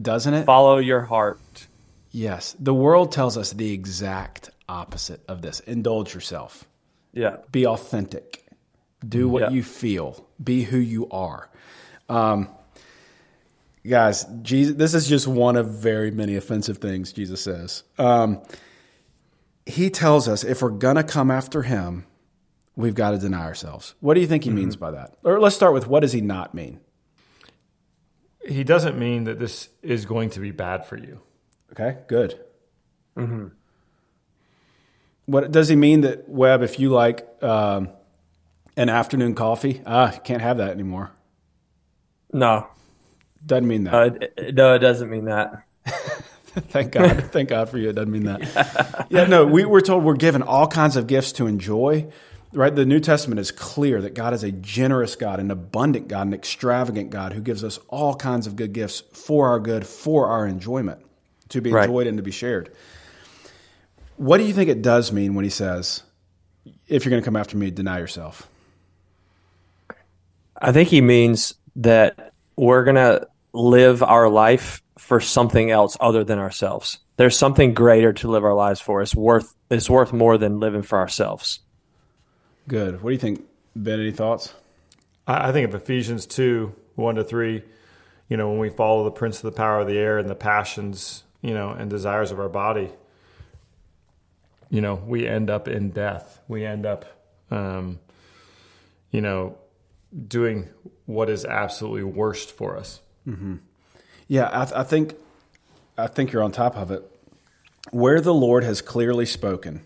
[0.00, 0.44] Doesn't it?
[0.46, 1.66] Follow your heart.
[2.12, 2.56] Yes.
[2.58, 5.60] The world tells us the exact opposite of this.
[5.60, 6.64] Indulge yourself.
[7.12, 7.36] Yeah.
[7.52, 8.44] Be authentic.
[9.06, 9.50] Do what Yeah.
[9.50, 10.26] you feel.
[10.42, 11.48] Be who you are.
[12.08, 12.48] Um,
[13.88, 17.82] guys, Jesus, this is just one of very many offensive things Jesus says.
[17.98, 18.42] Um,
[19.66, 22.06] he tells us if we're going to come after him,
[22.76, 23.94] we've got to deny ourselves.
[24.00, 25.16] What do you think he means by that?
[25.22, 26.80] Or let's start with what does he not mean?
[28.46, 31.20] He doesn't mean that this is going to be bad for you.
[31.72, 32.40] Okay, good.
[33.16, 33.48] Mm-hmm.
[35.26, 36.62] What does he mean that Webb?
[36.62, 37.90] If you like um,
[38.76, 41.12] an afternoon coffee, ah, can't have that anymore.
[42.32, 42.66] No,
[43.44, 43.94] Doesn't mean that.
[43.94, 45.64] uh, no, it doesn't mean that.
[45.86, 47.24] Thank God.
[47.32, 47.88] Thank God for you.
[47.90, 49.06] It doesn't mean that.
[49.08, 52.06] Yeah, no, we were told we're given all kinds of gifts to enjoy.
[52.52, 52.74] Right?
[52.74, 56.34] The New Testament is clear that God is a generous God, an abundant God, an
[56.34, 60.48] extravagant God who gives us all kinds of good gifts for our good, for our
[60.48, 61.00] enjoyment,
[61.50, 61.84] to be Right.
[61.84, 62.72] enjoyed and to be shared.
[64.16, 66.02] What do you think it does mean when he says,
[66.88, 68.48] if you're going to come after me, deny yourself?
[70.60, 76.38] I think he means that we're gonna live our life for something else other than
[76.38, 76.98] ourselves.
[77.16, 79.02] There's something greater to live our lives for.
[79.02, 81.60] It's worth it's worth more than living for ourselves.
[82.66, 83.02] Good.
[83.02, 83.44] What do you think,
[83.76, 84.00] Ben?
[84.00, 84.54] Any thoughts?
[85.26, 87.62] I, I think of Ephesians 2 1 to 3.
[88.28, 90.36] You know, when we follow the prince of the power of the air and the
[90.36, 92.90] passions you know, and desires of our body,
[94.68, 96.40] you know, we end up in death.
[96.48, 97.04] We end up,
[97.50, 97.98] um,
[99.10, 99.58] you know,
[100.28, 100.68] doing
[101.06, 103.00] what is absolutely worst for us.
[104.28, 105.14] Yeah, I, th- I think
[105.98, 107.04] I think you're on top of it.
[107.90, 109.82] Where the Lord has clearly spoken,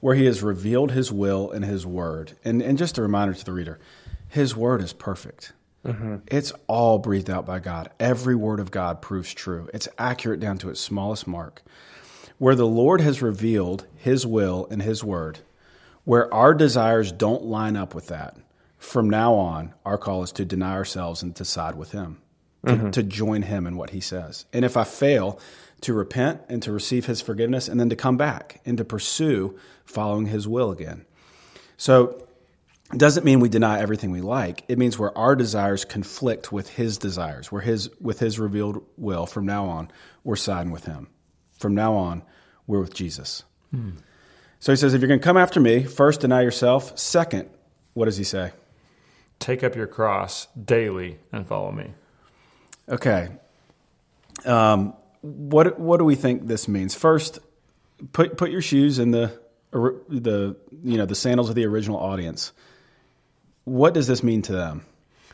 [0.00, 3.44] where He has revealed His will and His word, and and just a reminder to
[3.44, 3.78] the reader,
[4.28, 5.52] His word is perfect.
[5.84, 6.16] Mm-hmm.
[6.26, 7.90] It's all breathed out by God.
[7.98, 9.68] Every word of God proves true.
[9.72, 11.62] It's accurate down to its smallest mark.
[12.38, 15.40] Where the Lord has revealed His will and His word,
[16.04, 18.36] where our desires don't line up with that,
[18.78, 22.20] from now on, our call is to deny ourselves and to side with Him,
[22.68, 22.90] to, mm-hmm.
[22.90, 24.44] to join Him in what He says.
[24.52, 25.40] And if I fail,
[25.80, 29.58] to repent and to receive His forgiveness, and then to come back and to pursue
[29.84, 31.04] following His will again.
[31.76, 32.24] So,
[32.92, 34.64] it doesn't mean we deny everything we like.
[34.66, 39.26] It means where our desires conflict with His desires, where His with His revealed will.
[39.26, 39.90] From now on,
[40.24, 41.08] we're siding with Him.
[41.58, 42.22] From now on,
[42.66, 43.44] we're with Jesus.
[43.70, 43.90] Hmm.
[44.58, 46.98] So He says, if you're going to come after me, first deny yourself.
[46.98, 47.50] Second,
[47.92, 48.52] what does He say?
[49.38, 51.92] Take up your cross daily and follow me.
[52.88, 53.28] Okay.
[54.44, 56.94] Um, what what do we think this means?
[56.94, 57.38] First,
[58.12, 59.38] put put your shoes in the
[59.70, 62.52] the you know the sandals of the original audience.
[63.64, 64.86] What does this mean to them?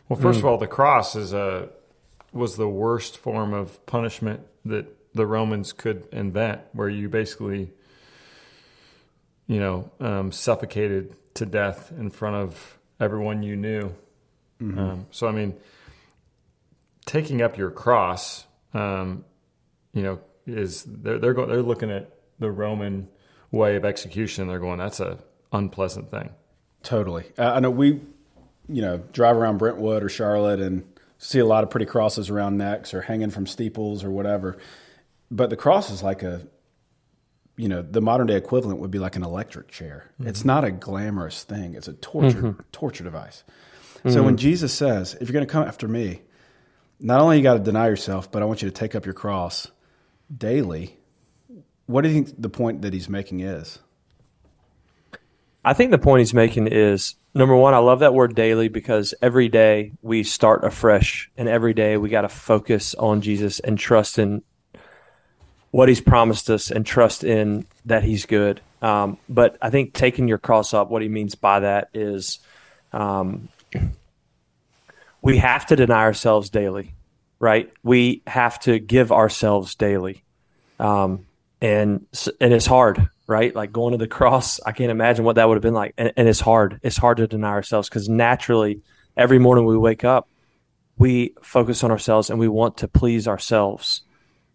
[0.09, 1.69] Well, first of all, the cross is a
[2.33, 7.71] was the worst form of punishment that the Romans could invent, where you basically,
[9.47, 13.95] you know, um, suffocated to death in front of everyone you knew.
[14.61, 15.55] Um, so, I mean,
[17.07, 19.25] taking up your cross, um,
[19.93, 23.09] you know, is they're they're go, they're looking at the Roman
[23.51, 24.49] way of execution.
[24.49, 25.19] They're going, that's a
[25.53, 26.31] unpleasant thing.
[26.83, 27.25] Totally.
[27.39, 28.01] Uh, I know we,
[28.69, 30.85] you know, drive around Brentwood or Charlotte and
[31.19, 34.59] see a lot of pretty crosses around necks or hanging from steeples or whatever.
[35.31, 36.47] But the cross is like a,
[37.57, 40.11] you know, the modern day equivalent would be like an electric chair.
[40.21, 41.75] It's not a glamorous thing.
[41.75, 43.45] It's a torture torture device.
[44.07, 46.21] So when Jesus says, "If you're going to come after me,
[47.01, 49.15] not only you got to deny yourself, but I want you to take up your
[49.15, 49.69] cross
[50.37, 50.99] daily."
[51.87, 53.79] What do you think the point that he's making is?
[55.65, 59.15] I think the point he's making is number one, I love that word daily because
[59.21, 63.79] every day we start afresh and every day we got to focus on Jesus and
[63.79, 64.43] trust in
[65.71, 68.61] what he's promised us and trust in that he's good.
[68.81, 72.39] Um, but I think taking your cross up, what he means by that is
[72.93, 73.49] um,
[75.25, 76.95] we have to deny ourselves daily,
[77.39, 77.73] right?
[77.83, 80.23] We have to give ourselves daily.
[80.79, 81.27] Um,
[81.63, 82.07] and
[82.41, 83.55] and it's hard, right?
[83.57, 85.95] Like going to the cross, I can't imagine what that would have been like.
[85.97, 86.79] And, and it's hard.
[86.83, 88.83] It's hard to deny ourselves because naturally,
[89.17, 90.29] every morning we wake up,
[90.99, 94.03] we focus on ourselves and we want to please ourselves.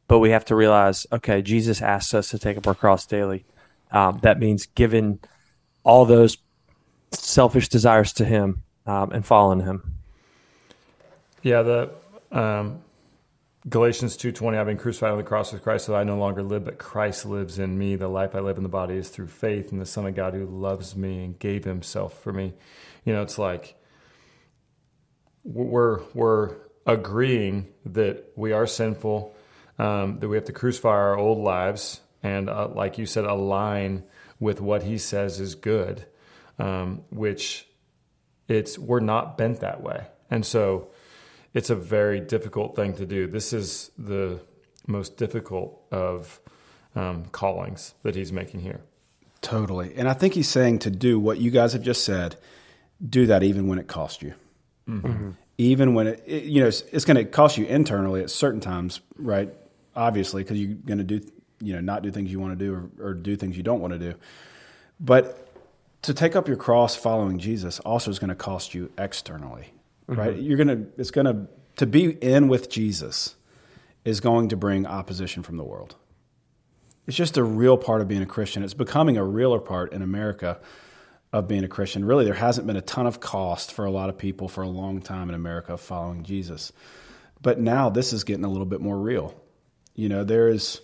[0.08, 3.43] But we have to realize, okay, Jesus asks us to take up our cross daily.
[3.91, 5.19] Um, that means giving
[5.84, 6.38] all those
[7.12, 9.98] selfish desires to Him um, and following Him.
[11.41, 11.91] Yeah, the
[12.32, 12.82] um,
[13.67, 14.58] Galatians two twenty.
[14.58, 17.25] I've been crucified on the cross with Christ, so I no longer live, but Christ
[17.25, 17.95] lives in me.
[17.95, 20.34] The life I live in the body is through faith in the Son of God
[20.34, 22.54] who loves me and gave Himself for me.
[23.06, 23.75] You know, it's like
[25.43, 29.34] we're we're agreeing that we are sinful,
[29.78, 34.04] um, that we have to crucify our old lives, and uh, like you said, align
[34.41, 36.06] with what He says is good,
[36.58, 37.65] um, which
[38.49, 40.89] it's we're not bent that way, and so
[41.53, 43.27] it's a very difficult thing to do.
[43.27, 44.39] This is the
[44.88, 46.39] most difficult of
[46.95, 48.81] um, callings that he's making here.
[49.41, 49.93] Totally.
[49.95, 52.35] And I think he's saying to do what you guys have just said,
[53.07, 54.33] do that even when it costs you.
[55.57, 58.59] Even when it, it- you know, it's, it's going to cost you internally at certain
[58.59, 59.53] times, right?
[59.95, 61.21] Obviously, because you're going to do,
[61.62, 63.79] you know, not do things you want to do or, or do things you don't
[63.81, 64.15] want to do.
[64.99, 65.47] But
[66.03, 69.73] to take up your cross following Jesus also is going to cost you externally,
[70.17, 70.36] right?
[70.36, 70.41] Mm-hmm.
[70.41, 73.36] You're going to, it's going to, to be in with Jesus
[74.06, 75.95] is going to bring opposition from the world.
[77.08, 78.63] It's just a real part of being a Christian.
[78.63, 80.60] It's becoming a realer part in America
[81.32, 82.06] of being a Christian.
[82.06, 84.67] Really, there hasn't been a ton of cost for a lot of people for a
[84.67, 86.72] long time in America following Jesus.
[87.41, 89.36] But now this is getting a little bit more real.
[89.95, 90.82] You know, there is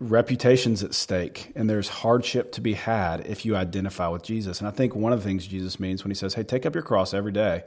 [0.00, 4.58] reputations at stake and there's hardship to be had if you identify with Jesus.
[4.58, 6.74] And I think one of the things Jesus means when he says, "Hey, take up
[6.74, 7.64] your cross every day."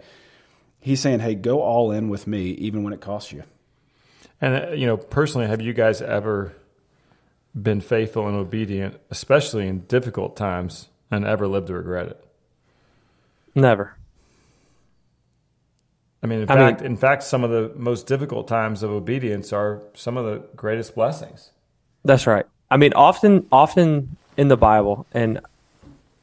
[0.88, 3.44] He's saying, "Hey, go all in with me even when it costs you."
[4.40, 6.54] And uh, you know, personally, have you guys ever
[7.54, 12.26] been faithful and obedient, especially in difficult times, and ever lived to regret it?
[13.54, 13.98] Never.
[16.24, 18.90] I mean, in I mean- fact, in fact, some of the most difficult times of
[18.90, 21.52] obedience are some of the greatest blessings.
[22.06, 22.46] That's right.
[22.72, 25.42] I mean, often, often in the Bible, and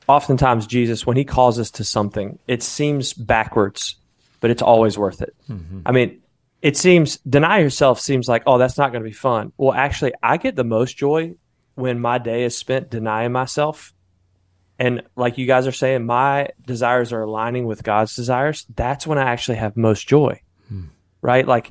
[0.09, 3.97] oftentimes Jesus, when he calls us to something, it seems backwards,
[4.45, 5.35] but it's always worth it.
[5.49, 5.81] Mm-hmm.
[5.87, 6.21] I mean,
[6.61, 9.55] it seems deny yourself seems like, oh, that's not going to be fun.
[9.57, 11.37] Well, actually, I get the most joy
[11.77, 13.95] when my day is spent denying myself.
[14.79, 18.67] And like you guys are saying, my desires are aligning with God's desires.
[18.77, 20.89] That's when I actually have most joy, hmm.
[21.23, 21.49] right?
[21.49, 21.71] Like,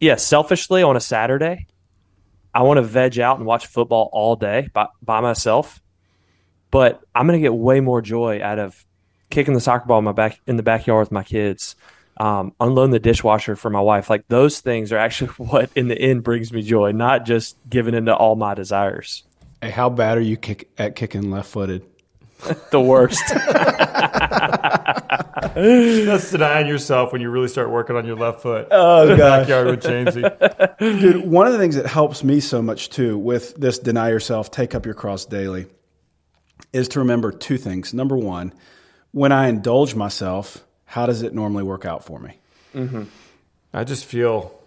[0.00, 1.66] yeah, selfishly on a Saturday,
[2.54, 5.82] I want to veg out and watch football all day by, by myself.
[6.70, 8.86] But I'm going to get way more joy out of
[9.28, 11.76] kicking the soccer ball in my back in the backyard with my kids,
[12.16, 14.10] um, unloading the dishwasher for my wife.
[14.10, 17.94] Like those things are actually what in the end brings me joy, not just giving
[17.94, 19.24] into all my desires.
[19.60, 21.84] Hey, how bad are you kick, at kicking left footed?
[22.70, 23.22] The worst.
[25.54, 28.68] That's denying yourself when you really start working on your left foot.
[28.70, 30.78] Oh, Backyard with Chainsy.
[30.78, 34.50] Dude, one of the things that helps me so much too with this deny yourself,
[34.50, 35.66] take up your cross daily
[36.74, 37.94] is to remember two things.
[37.94, 38.52] Number one,
[39.12, 42.38] when I indulge myself, how does it normally work out for me?
[42.74, 43.04] Mm-hmm.
[43.72, 44.58] I just feel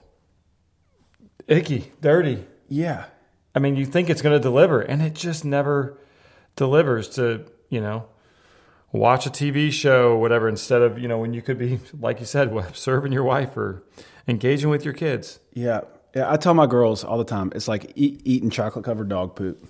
[1.48, 2.46] icky, dirty.
[2.68, 3.06] Yeah.
[3.56, 5.98] I mean, you think it's going to deliver, and it just never
[6.56, 8.06] delivers to, you know,
[8.92, 12.20] watch a TV show or whatever instead of, you know, when you could be, like
[12.20, 13.84] you said, serving your wife or
[14.28, 15.40] engaging with your kids.
[15.54, 15.82] Yeah.
[16.16, 16.32] Yeah.
[16.32, 19.68] I tell my girls all the time, it's like eat, eating chocolate covered dog poop.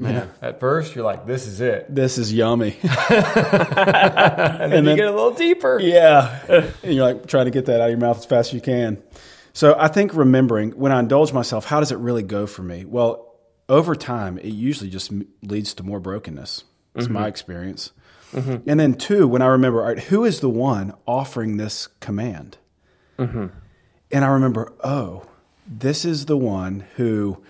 [0.00, 1.94] Man, at first you're like, this is it.
[1.94, 2.76] This is yummy.
[2.82, 5.78] And then, then- you get a little deeper.
[5.80, 6.40] Yeah.
[6.82, 8.60] and you're like trying to get that out of your mouth as fast as you
[8.60, 9.02] can.
[9.52, 12.84] So I think remembering when I indulge myself, how does it really go for me?
[12.84, 13.34] Well,
[13.68, 16.64] over time, it usually just leads to more brokenness.
[16.94, 17.28] It's my mm-hmm.
[17.28, 17.92] experience.
[18.32, 18.68] Mm-hmm.
[18.68, 22.58] And then, two, when I remember, all right, who is the one offering this command?
[23.18, 23.46] Mm-hmm.
[24.12, 25.24] And I remember, oh,
[25.66, 27.42] this is the one who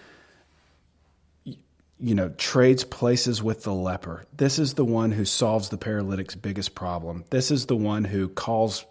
[2.01, 4.25] you know, trades places with the leper.
[4.37, 7.25] This is the one who solves the paralytic's biggest problem.
[7.31, 8.87] This is the one who calls,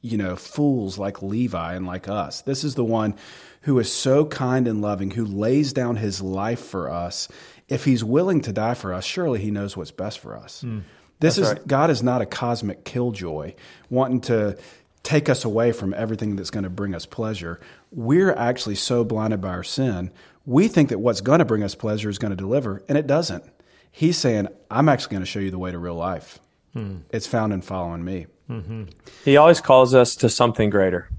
[0.00, 2.42] you know, fools like Levi and like us.
[2.42, 3.16] This is the one
[3.62, 7.26] who is so kind and loving, who lays down his life for us.
[7.68, 10.60] If he's willing to die for us, surely he knows what's best for us.
[10.60, 10.80] Hmm.
[11.18, 13.54] This is God is not a cosmic killjoy
[13.88, 14.58] wanting to
[15.02, 17.60] take us away from everything that's going to bring us pleasure.
[17.90, 20.12] We're actually so blinded by our sin.
[20.46, 23.06] We think that what's going to bring us pleasure is going to deliver, and it
[23.06, 23.44] doesn't.
[23.90, 26.38] He's saying, I'm actually going to show you the way to real life.
[26.72, 26.98] Hmm.
[27.10, 28.26] It's found in following me.
[28.48, 28.84] Mm-hmm.
[29.24, 31.10] he always calls us to something greater.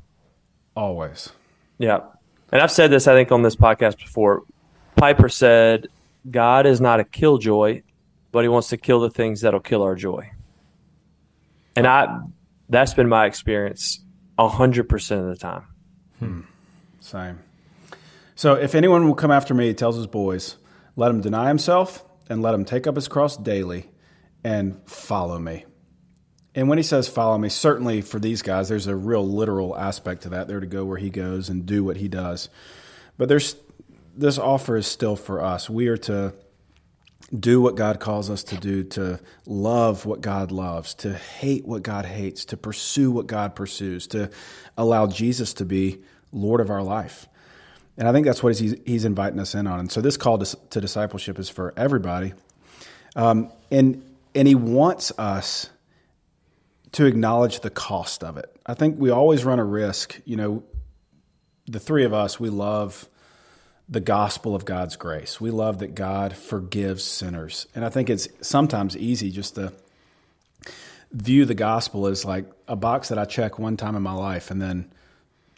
[0.78, 1.30] Always.
[1.78, 2.00] Yeah.
[2.54, 4.44] And I've said this, I think, on this podcast before.
[4.96, 5.88] Piper said,
[6.32, 7.82] God is not a killjoy,
[8.32, 10.32] but he wants to kill the things that'll kill our joy.
[11.76, 12.22] And I
[12.70, 14.00] that's been my experience
[14.40, 15.64] hundred percent of the time.
[16.20, 16.42] Hmm.
[17.00, 17.40] Same.
[18.38, 20.58] So if anyone will come after me, he tells his boys,
[20.96, 23.90] let him deny himself and let him take up his cross daily
[24.44, 25.66] and follow me.
[26.54, 30.22] And when he says follow me, certainly for these guys, there's a real literal aspect
[30.22, 30.48] to that.
[30.48, 32.50] They're to go where he goes and do what he does.
[33.18, 33.56] But there's
[34.16, 35.68] this offer is still for us.
[35.68, 36.36] We are to
[37.38, 41.82] do what God calls us to do, to love what God loves, to hate what
[41.82, 44.30] God hates, to pursue what God pursues, to
[44.78, 47.28] allow Jesus to be Lord of our life.
[47.98, 49.80] And I think that's what he's, he's inviting us in on.
[49.80, 52.34] And so this call to, to discipleship is for everybody.
[53.16, 54.04] Um, and,
[54.36, 55.70] and he wants us
[56.94, 58.56] to acknowledge the cost of it.
[58.66, 60.20] I think we always run a risk.
[60.26, 60.64] You know,
[61.66, 63.10] the three of us, we love
[63.90, 65.40] the gospel of God's grace.
[65.40, 67.68] We love that God forgives sinners.
[67.74, 69.74] And I think it's sometimes easy just to
[71.12, 74.52] view the gospel as like a box that I check one time in my life
[74.52, 74.92] and then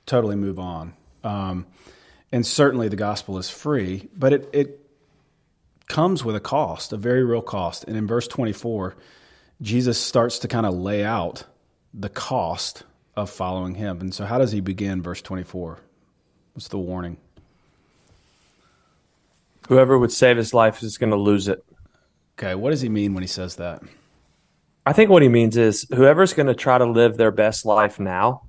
[0.06, 0.94] totally move on.
[1.24, 1.66] Um,
[2.32, 4.80] and certainly the gospel is free, but it, it
[5.88, 7.84] comes with a cost, a very real cost.
[7.86, 8.96] And in verse 24,
[9.62, 11.44] Jesus starts to kind of lay out
[11.94, 12.84] the cost
[13.16, 14.00] of following him.
[14.00, 15.80] And so, how does he begin verse 24?
[16.54, 17.18] What's the warning?
[19.68, 21.64] Whoever would save his life is going to lose it.
[22.38, 23.84] Okay, what does he mean when he says that?
[24.86, 28.00] I think what he means is whoever's going to try to live their best life
[28.00, 28.44] now,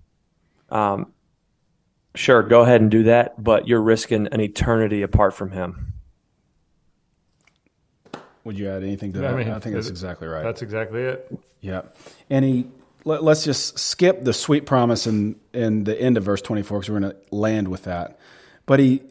[0.70, 1.12] um,
[2.14, 5.94] sure, go ahead and do that, but you're risking an eternity apart from him.
[8.44, 9.34] Would you add anything to that?
[9.34, 10.42] I, mean, I think that's exactly right.
[10.42, 11.38] That's exactly it.
[11.60, 11.82] Yeah,
[12.30, 12.66] and he
[13.04, 16.78] let, us just skip the sweet promise in in the end of verse twenty four
[16.78, 18.18] because we're going to land with that.
[18.66, 19.02] But he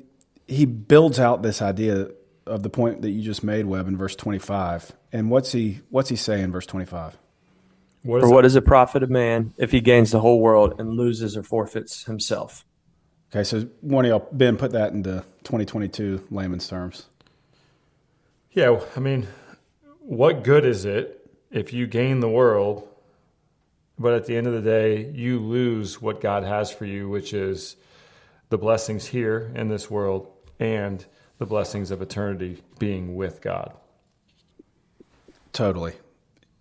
[0.47, 2.09] he builds out this idea
[2.47, 4.91] of the point that you just made, Webb, in verse twenty five.
[5.11, 7.17] And what's he what's he say in verse twenty five?
[8.03, 10.79] What For is what is it profit of man if he gains the whole world
[10.79, 12.65] and loses or forfeits himself?
[13.31, 17.05] Okay, so one of y'all, Ben, put that into 2022 layman's terms.
[18.51, 19.27] Yeah, I mean,
[19.99, 22.87] what good is it if you gain the world,
[23.99, 27.33] but at the end of the day, you lose what God has for you, which
[27.33, 27.75] is
[28.49, 30.27] the blessings here in this world
[30.59, 31.05] and
[31.37, 33.73] the blessings of eternity being with God?
[35.53, 35.93] Totally.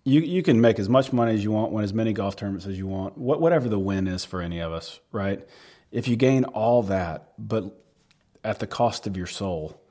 [0.03, 2.65] You you can make as much money as you want, win as many golf tournaments
[2.65, 5.47] as you want, what, whatever the win is for any of us, right?
[5.91, 7.65] If you gain all that, but
[8.43, 9.81] at the cost of your soul,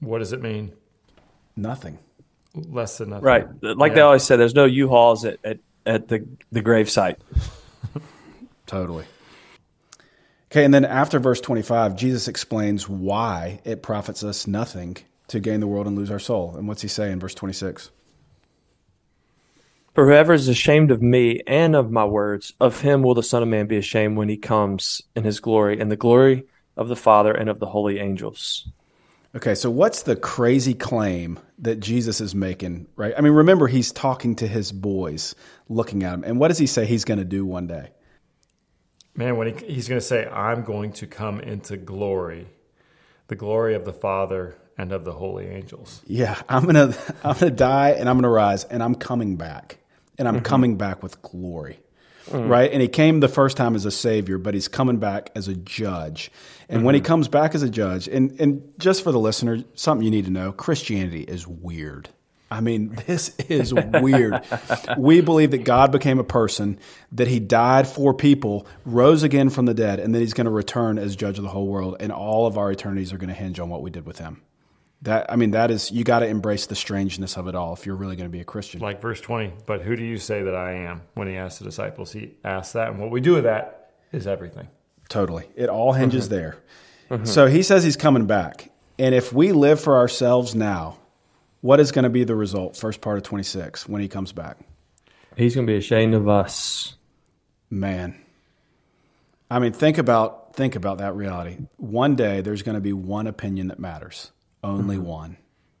[0.00, 0.72] What does it mean?
[1.56, 1.98] nothing.
[2.54, 3.24] Less than nothing.
[3.24, 3.46] Right.
[3.62, 7.18] Like they always say, there's no U-Hauls at, at, at the, the grave site.
[8.66, 9.04] Totally.
[10.50, 14.96] Okay, and then after verse 25, Jesus explains why it profits us nothing
[15.28, 16.54] to gain the world and lose our soul.
[16.56, 17.90] And what's he say in verse 26?
[19.94, 23.44] For whoever is ashamed of me and of my words, of him will the Son
[23.44, 26.44] of Man be ashamed when he comes in his glory and the glory
[26.76, 28.68] of the Father and of the holy angels.
[29.36, 33.14] Okay, so what's the crazy claim that Jesus is making, right?
[33.16, 35.36] I mean, remember, he's talking to his boys,
[35.68, 36.24] looking at him.
[36.24, 37.90] And what does he say he's going to do one day?
[39.14, 42.48] Man, when he, he's going to say, I'm going to come into glory,
[43.28, 46.02] the glory of the Father and of the holy angels.
[46.04, 48.96] Yeah, I'm going to I'm going to die and I'm going to rise and I'm
[48.96, 49.78] coming back.
[50.18, 50.44] And I'm mm-hmm.
[50.44, 51.80] coming back with glory.
[52.30, 52.48] Mm.
[52.48, 52.72] Right?
[52.72, 55.54] And he came the first time as a savior, but he's coming back as a
[55.54, 56.30] judge.
[56.70, 57.06] And when he mm-hmm.
[57.06, 60.30] comes back as a judge, and and just for the listener, something you need to
[60.30, 62.08] know, Christianity is weird.
[62.50, 64.42] I mean, this is weird.
[64.98, 66.78] we believe that God became a person,
[67.12, 70.50] that he died for people, rose again from the dead, and then he's going to
[70.50, 73.34] return as judge of the whole world, and all of our eternities are going to
[73.34, 74.42] hinge on what we did with him.
[75.04, 77.84] That I mean, that is you got to embrace the strangeness of it all if
[77.84, 78.80] you're really going to be a Christian.
[78.80, 81.02] Like verse 20, but who do you say that I am?
[81.12, 82.88] When he asked the disciples, he asked that.
[82.88, 84.68] And what we do with that is everything.
[85.10, 85.44] Totally.
[85.56, 86.34] It all hinges mm-hmm.
[86.34, 86.56] there.
[87.10, 87.24] Mm-hmm.
[87.26, 88.70] So he says he's coming back.
[88.98, 90.98] And if we live for ourselves now,
[91.60, 92.76] what is going to be the result?
[92.76, 94.58] First part of 26 when he comes back.
[95.36, 96.94] He's going to be ashamed of us.
[97.68, 98.18] Man.
[99.50, 101.58] I mean, think about think about that reality.
[101.76, 104.30] One day there's going to be one opinion that matters.
[104.64, 105.04] Only mm-hmm.
[105.04, 105.36] one.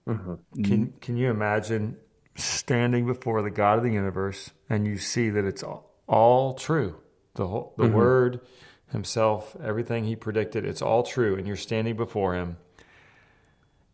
[0.06, 0.62] Mm-hmm.
[0.62, 0.98] Can, mm-hmm.
[0.98, 1.96] can you imagine
[2.36, 6.96] standing before the God of the universe and you see that it's all, all true?
[7.34, 8.40] The, whole, the Word
[8.92, 11.36] Himself, everything He predicted, it's all true.
[11.36, 12.58] And you're standing before Him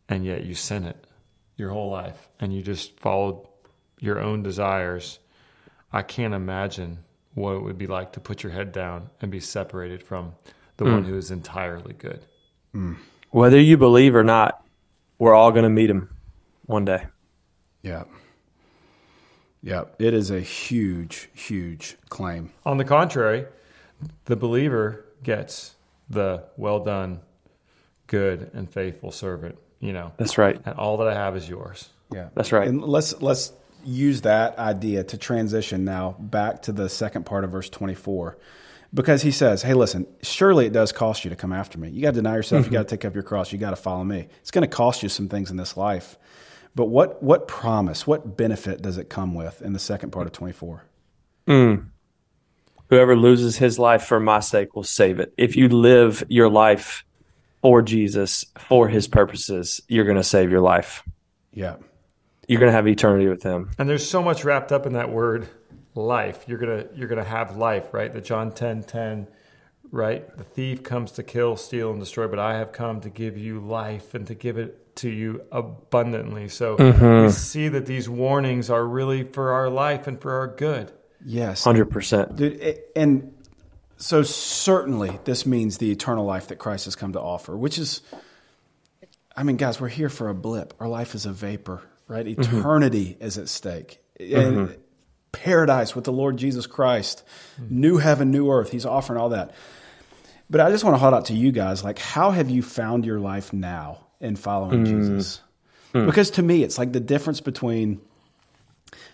[0.08, 1.06] and yet you sin it
[1.56, 3.46] your whole life and you just followed
[4.00, 5.20] your own desires.
[5.92, 6.98] I can't imagine
[7.34, 10.34] what it would be like to put your head down and be separated from
[10.78, 11.06] the one mm.
[11.06, 12.24] who is entirely good.
[12.74, 12.96] Mm.
[13.30, 14.64] Whether you believe or not,
[15.20, 16.08] we're all going to meet him
[16.66, 17.06] one day.
[17.82, 18.04] Yeah.
[19.62, 19.84] Yeah.
[19.98, 22.50] It is a huge, huge claim.
[22.66, 23.46] On the contrary,
[24.24, 25.74] the believer gets
[26.08, 27.20] the well done,
[28.08, 29.56] good and faithful servant.
[29.78, 30.60] You know, That's right.
[30.64, 31.88] and all that I have is yours.
[32.12, 32.66] Yeah, That's right.
[32.66, 33.52] And let's let's
[33.84, 38.36] use that idea to transition now back to the second part of verse twenty four,
[38.92, 41.90] because he says, "Hey, listen, surely it does cost you to come after me.
[41.90, 42.60] You got to deny yourself.
[42.60, 42.74] You mm-hmm.
[42.74, 43.52] got to take up your cross.
[43.52, 44.28] You got to follow me.
[44.40, 46.18] It's going to cost you some things in this life,
[46.74, 50.32] but what what promise, what benefit does it come with in the second part of
[50.32, 50.84] twenty four?
[51.46, 51.86] Mm.
[52.88, 55.32] Whoever loses his life for my sake will save it.
[55.36, 57.04] If you live your life
[57.62, 61.04] for Jesus, for his purposes, you're going to save your life.
[61.52, 61.76] Yeah,
[62.48, 63.70] You're going to have eternity with him.
[63.78, 65.48] And there's so much wrapped up in that word
[66.06, 66.44] life.
[66.46, 68.12] You're gonna you're gonna have life, right?
[68.12, 69.28] The John 10 10,
[69.90, 70.36] right?
[70.36, 73.60] The thief comes to kill, steal, and destroy, but I have come to give you
[73.60, 76.48] life and to give it to you abundantly.
[76.48, 77.30] So we mm-hmm.
[77.30, 80.92] see that these warnings are really for our life and for our good.
[81.24, 82.36] yes, 100%.
[82.36, 83.34] Dude, it, and
[83.96, 88.00] so certainly this means the eternal life that Christ has come to offer, which is,
[89.36, 90.74] I mean, guys, we're here for a blip.
[90.80, 92.26] Our life is a vapor, right?
[92.26, 92.58] Mm-hmm.
[92.58, 94.00] Eternity is at stake.
[94.18, 94.79] And mm-hmm.
[95.32, 97.22] Paradise with the Lord Jesus Christ,
[97.68, 98.70] new heaven, new earth.
[98.70, 99.54] He's offering all that.
[100.48, 103.06] But I just want to hold out to you guys like, how have you found
[103.06, 104.84] your life now in following hmm.
[104.84, 105.40] Jesus?
[105.92, 106.06] Hmm.
[106.06, 108.00] Because to me, it's like the difference between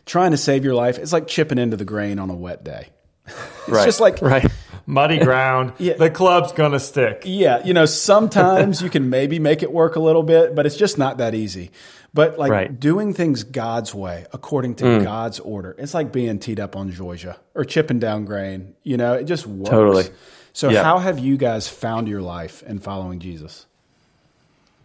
[0.07, 2.89] trying to save your life, it's like chipping into the grain on a wet day.
[3.67, 3.85] It's right.
[3.85, 4.49] just like, right.
[4.87, 5.95] Muddy ground, Yeah.
[5.95, 7.23] the club's gonna stick.
[7.25, 10.77] yeah, you know, sometimes you can maybe make it work a little bit, but it's
[10.77, 11.73] just not that easy.
[12.15, 12.81] But like Right.
[12.81, 17.37] doing things God's way, according to God's order, it's like being teed up on Georgia
[17.55, 18.75] or chipping down grain.
[18.83, 19.71] You know, it just works.
[19.71, 20.05] Totally.
[20.53, 20.83] So, Yeah.
[20.83, 23.67] how have you guys found your life in following Jesus?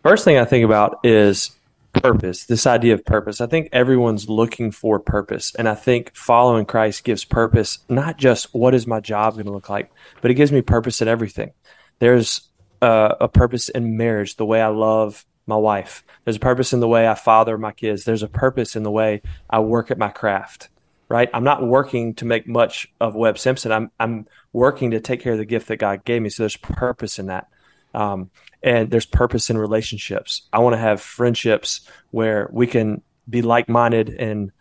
[0.04, 1.52] First thing I think about is
[1.94, 3.40] purpose, this idea of purpose.
[3.42, 5.54] I think everyone's looking for purpose.
[5.56, 9.52] And I think following Christ gives purpose, not just what is my job going to
[9.52, 9.92] look like,
[10.22, 11.52] but it gives me purpose in everything.
[12.00, 12.42] There's
[12.82, 16.04] uh, a purpose in marriage, the way I love my wife.
[16.24, 18.04] There's a purpose in the way I father my kids.
[18.04, 20.70] There's a purpose in the way I work at my craft,
[21.10, 21.30] right?
[21.34, 23.72] I'm not working to make much of Webb Simpson.
[23.72, 26.30] I'm, I'm working to take care of the gift that God gave me.
[26.30, 27.48] So there's purpose in that.
[27.94, 28.30] Um,
[28.64, 30.44] and there's purpose in relationships.
[30.54, 31.82] I want to have friendships
[32.12, 34.52] where we can be like minded and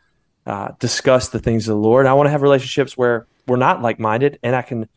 [0.46, 2.06] uh, discuss the things of the Lord.
[2.06, 4.88] I want to have relationships where we're not like minded and I can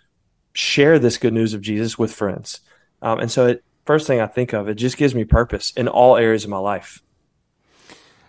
[0.53, 2.61] share this good news of Jesus with friends.
[3.01, 5.87] Um, and so, it, first thing I think of, it just gives me purpose in
[5.87, 7.01] all areas of my life.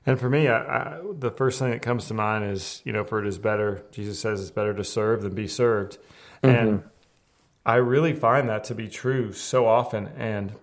[0.07, 3.05] And for me, I, I, the first thing that comes to mind is, you know,
[3.05, 5.99] for it is better, Jesus says it's better to serve than be served.
[6.43, 6.55] Mm-hmm.
[6.55, 6.83] And
[7.65, 10.09] I really find that to be true so often.
[10.09, 10.55] And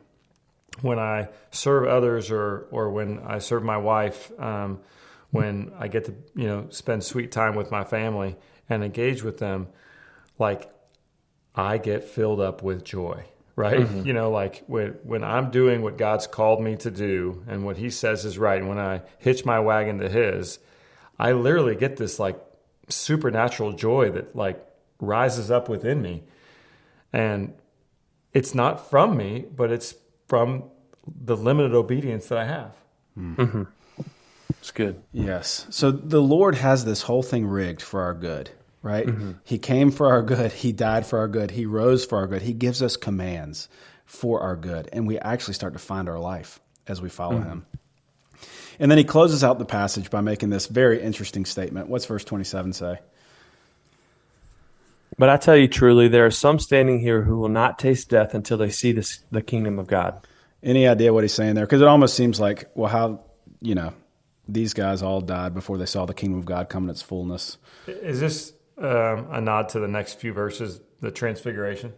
[0.81, 4.79] when I serve others or, or when I serve my wife, um,
[5.31, 8.35] when I get to, you know, spend sweet time with my family
[8.69, 9.69] and engage with them,
[10.37, 10.69] like
[11.55, 13.25] I get filled up with joy
[13.61, 13.81] right?
[13.81, 14.07] Mm-hmm.
[14.07, 17.77] You know, like when when I'm doing what God's called me to do and what
[17.77, 20.57] He says is right, and when I hitch my wagon to His,
[21.19, 22.39] I literally get this like
[22.89, 24.65] supernatural joy that like
[24.99, 26.23] rises up within me,
[27.13, 27.53] and
[28.33, 29.93] it's not from me, but it's
[30.27, 30.63] from
[31.07, 32.75] the limited obedience that I have.
[33.15, 33.63] Mm-hmm.
[34.59, 35.01] It's good.
[35.11, 35.67] Yes.
[35.69, 38.49] So the Lord has this whole thing rigged for our good
[38.81, 39.05] right?
[39.05, 39.31] Mm-hmm.
[39.43, 40.51] He came for our good.
[40.51, 41.51] He died for our good.
[41.51, 42.41] He rose for our good.
[42.41, 43.69] He gives us commands
[44.05, 44.89] for our good.
[44.91, 47.49] And we actually start to find our life as we follow mm-hmm.
[47.49, 47.65] him.
[48.79, 51.87] And then he closes out the passage by making this very interesting statement.
[51.87, 52.99] What's verse 27 say?
[55.17, 58.33] But I tell you truly, there are some standing here who will not taste death
[58.33, 60.25] until they see this, the kingdom of God.
[60.63, 61.65] Any idea what he's saying there?
[61.65, 63.21] Because it almost seems like, well, how,
[63.61, 63.93] you know,
[64.47, 67.57] these guys all died before they saw the kingdom of God come in its fullness.
[67.87, 71.93] Is this um, a nod to the next few verses, the Transfiguration?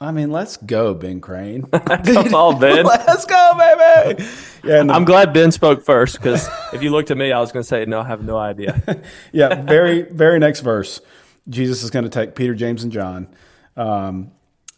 [0.00, 1.62] I mean, let's go, Ben Crane.
[1.72, 2.86] Come on, Ben.
[2.86, 4.22] let's go, baby.
[4.62, 7.50] Yeah, the, I'm glad Ben spoke first because if you looked at me, I was
[7.50, 9.02] going to say, no, I have no idea.
[9.32, 11.00] yeah, very, very next verse.
[11.48, 13.28] Jesus is going to take Peter, James, and John.
[13.76, 14.30] Um,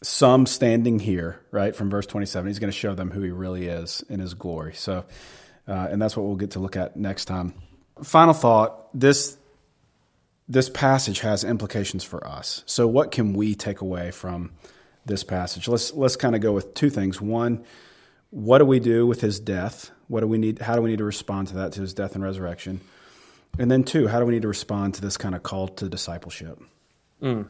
[0.02, 2.46] some standing here, right, from verse 27.
[2.46, 4.72] He's going to show them who he really is in his glory.
[4.72, 5.04] So,
[5.68, 7.52] uh, and that's what we'll get to look at next time.
[8.02, 9.36] Final thought this
[10.50, 12.64] this passage has implications for us.
[12.66, 14.50] So, what can we take away from
[15.06, 15.68] this passage?
[15.68, 17.20] Let's let's kind of go with two things.
[17.20, 17.64] One,
[18.30, 19.92] what do we do with his death?
[20.08, 20.58] What do we need?
[20.58, 22.80] How do we need to respond to that, to his death and resurrection?
[23.60, 25.88] And then, two, how do we need to respond to this kind of call to
[25.88, 26.60] discipleship?
[27.22, 27.48] Mm.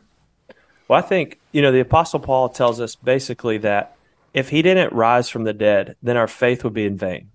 [0.87, 3.97] Well, I think you know the Apostle Paul tells us basically that
[4.35, 7.31] if he didn't rise from the dead, then our faith would be in vain.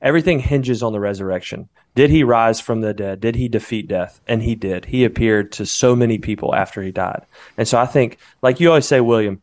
[0.00, 1.68] Everything hinges on the resurrection.
[1.94, 3.20] Did he rise from the dead?
[3.20, 4.20] Did he defeat death?
[4.28, 4.84] And he did.
[4.86, 7.26] He appeared to so many people after he died.
[7.56, 9.42] And so I think, like you always say, William,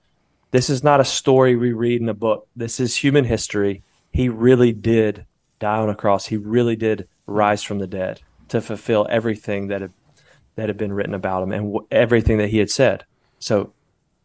[0.51, 2.47] this is not a story we read in a book.
[2.55, 3.83] This is human history.
[4.13, 5.25] He really did
[5.59, 6.27] die on a cross.
[6.27, 9.91] He really did rise from the dead to fulfill everything that had,
[10.55, 13.03] that had been written about him and w- everything that he had said.
[13.39, 13.73] So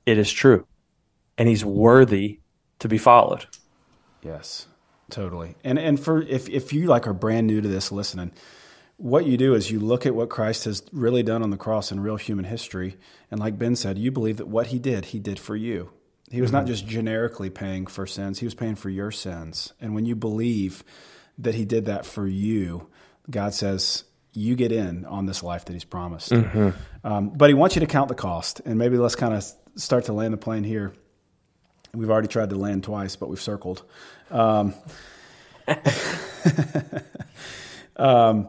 [0.06, 0.66] it is true.
[1.36, 2.38] And he's worthy
[2.78, 3.46] to be followed.
[4.22, 4.66] Yes.
[5.11, 5.56] Totally.
[5.64, 8.32] And and for if if you like are brand new to this listening,
[8.96, 11.92] what you do is you look at what Christ has really done on the cross
[11.92, 12.96] in real human history,
[13.30, 15.90] and like Ben said, you believe that what he did, he did for you.
[16.30, 16.58] He was mm-hmm.
[16.58, 19.72] not just generically paying for sins, he was paying for your sins.
[19.80, 20.84] And when you believe
[21.38, 22.88] that he did that for you,
[23.28, 26.30] God says, you get in on this life that he's promised.
[26.30, 26.70] Mm-hmm.
[27.04, 28.61] Um, but he wants you to count the cost.
[28.64, 29.44] And maybe let's kind of
[29.74, 30.92] start to land the plane here.
[31.93, 33.82] We've already tried to land twice, but we've circled.
[34.30, 34.74] Um,
[37.97, 38.49] um,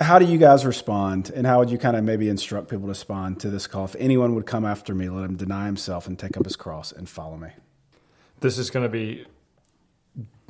[0.00, 2.88] how do you guys respond, and how would you kind of maybe instruct people to
[2.88, 3.84] respond to this call?
[3.84, 6.90] If anyone would come after me, let him deny himself and take up his cross
[6.90, 7.50] and follow me.
[8.40, 9.26] This is going to be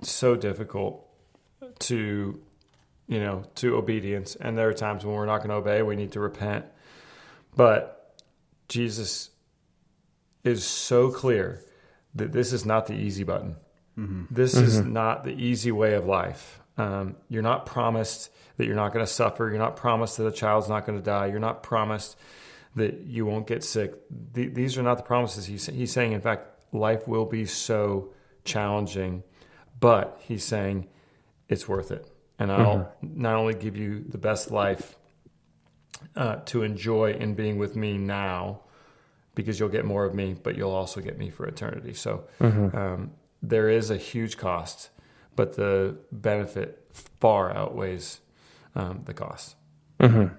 [0.02, 1.06] so difficult
[1.80, 2.40] to,
[3.08, 5.82] you know, to obedience, and there are times when we're not going to obey.
[5.82, 6.64] We need to repent,
[7.56, 8.16] but
[8.68, 9.30] Jesus
[10.44, 11.62] is so clear
[12.14, 13.56] that this is not the easy button.
[13.98, 14.24] Mm-hmm.
[14.30, 14.64] This mm-hmm.
[14.64, 16.60] is not the easy way of life.
[16.76, 19.48] Um, you're not promised that you're not going to suffer.
[19.48, 21.26] You're not promised that a child's not going to die.
[21.26, 22.16] You're not promised
[22.76, 23.94] that you won't get sick.
[24.32, 26.12] these are not the promises he's, he's saying.
[26.12, 28.12] In fact, life will be so
[28.44, 29.22] challenging,
[29.78, 30.88] but he's saying
[31.48, 32.06] it's worth it.
[32.38, 33.22] And I'll mm-hmm.
[33.22, 34.96] not only give you the best life
[36.16, 38.60] uh, to enjoy in being with me now,
[39.40, 41.94] because you'll get more of me, but you'll also get me for eternity.
[41.94, 42.76] So mm-hmm.
[42.76, 43.10] um,
[43.42, 44.90] there is a huge cost,
[45.36, 48.20] but the benefit far outweighs
[48.74, 49.56] um, the cost.
[49.98, 50.34] Mm-hmm.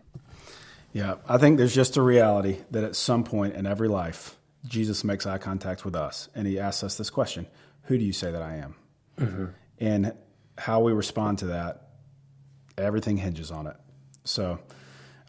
[0.93, 5.04] Yeah, I think there's just a reality that at some point in every life, Jesus
[5.04, 7.47] makes eye contact with us and he asks us this question
[7.84, 8.76] Who do you say that I am?
[9.18, 9.45] Mm-hmm.
[9.80, 10.14] And
[10.58, 11.89] how we respond to that,
[12.78, 13.76] everything hinges on it.
[14.26, 14.60] So,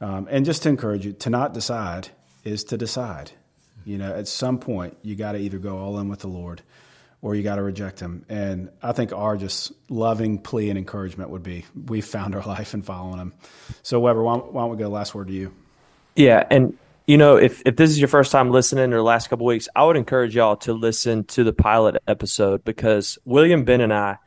[0.00, 2.08] um, and just to encourage you, to not decide
[2.44, 3.32] is to decide.
[3.84, 6.62] You know, at some point, you got to either go all in with the Lord
[7.22, 8.26] or you got to reject him.
[8.28, 12.74] And I think our just loving plea and encouragement would be we found our life
[12.74, 13.32] in following him.
[13.82, 15.54] So, Weber, why, why don't we go last word to you?
[16.16, 16.44] Yeah.
[16.50, 16.76] And,
[17.06, 19.68] you know, if, if this is your first time listening or the last couple weeks,
[19.74, 24.18] I would encourage y'all to listen to the pilot episode because William, Ben, and I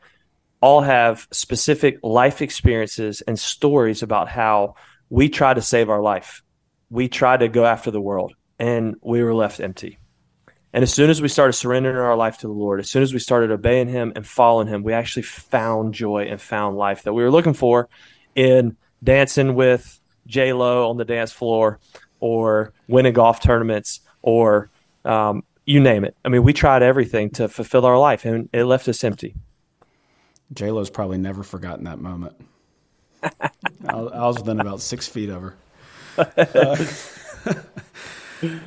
[0.60, 4.74] all have specific life experiences and stories about how
[5.10, 6.42] we try to save our life.
[6.90, 9.98] We try to go after the world and we were left empty.
[10.72, 13.12] And as soon as we started surrendering our life to the Lord, as soon as
[13.12, 17.14] we started obeying Him and following Him, we actually found joy and found life that
[17.14, 17.88] we were looking for
[18.34, 21.80] in dancing with J Lo on the dance floor,
[22.20, 24.70] or winning golf tournaments, or
[25.04, 26.16] um, you name it.
[26.24, 29.34] I mean, we tried everything to fulfill our life, and it left us empty.
[30.52, 32.34] J Lo's probably never forgotten that moment.
[33.22, 33.30] I,
[33.88, 35.56] I was within about six feet of her.
[36.18, 37.54] Uh,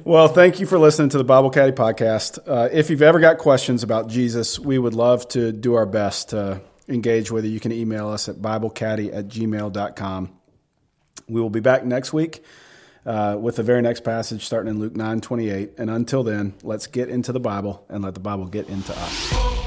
[0.03, 2.39] well, thank you for listening to the Bible Caddie podcast.
[2.47, 6.29] Uh, if you've ever got questions about Jesus, we would love to do our best
[6.29, 7.51] to engage with you.
[7.51, 10.31] You can email us at BibleCaddie at gmail.com.
[11.27, 12.43] We will be back next week
[13.05, 15.73] uh, with the very next passage starting in Luke 9 28.
[15.77, 19.58] And until then, let's get into the Bible and let the Bible get into us.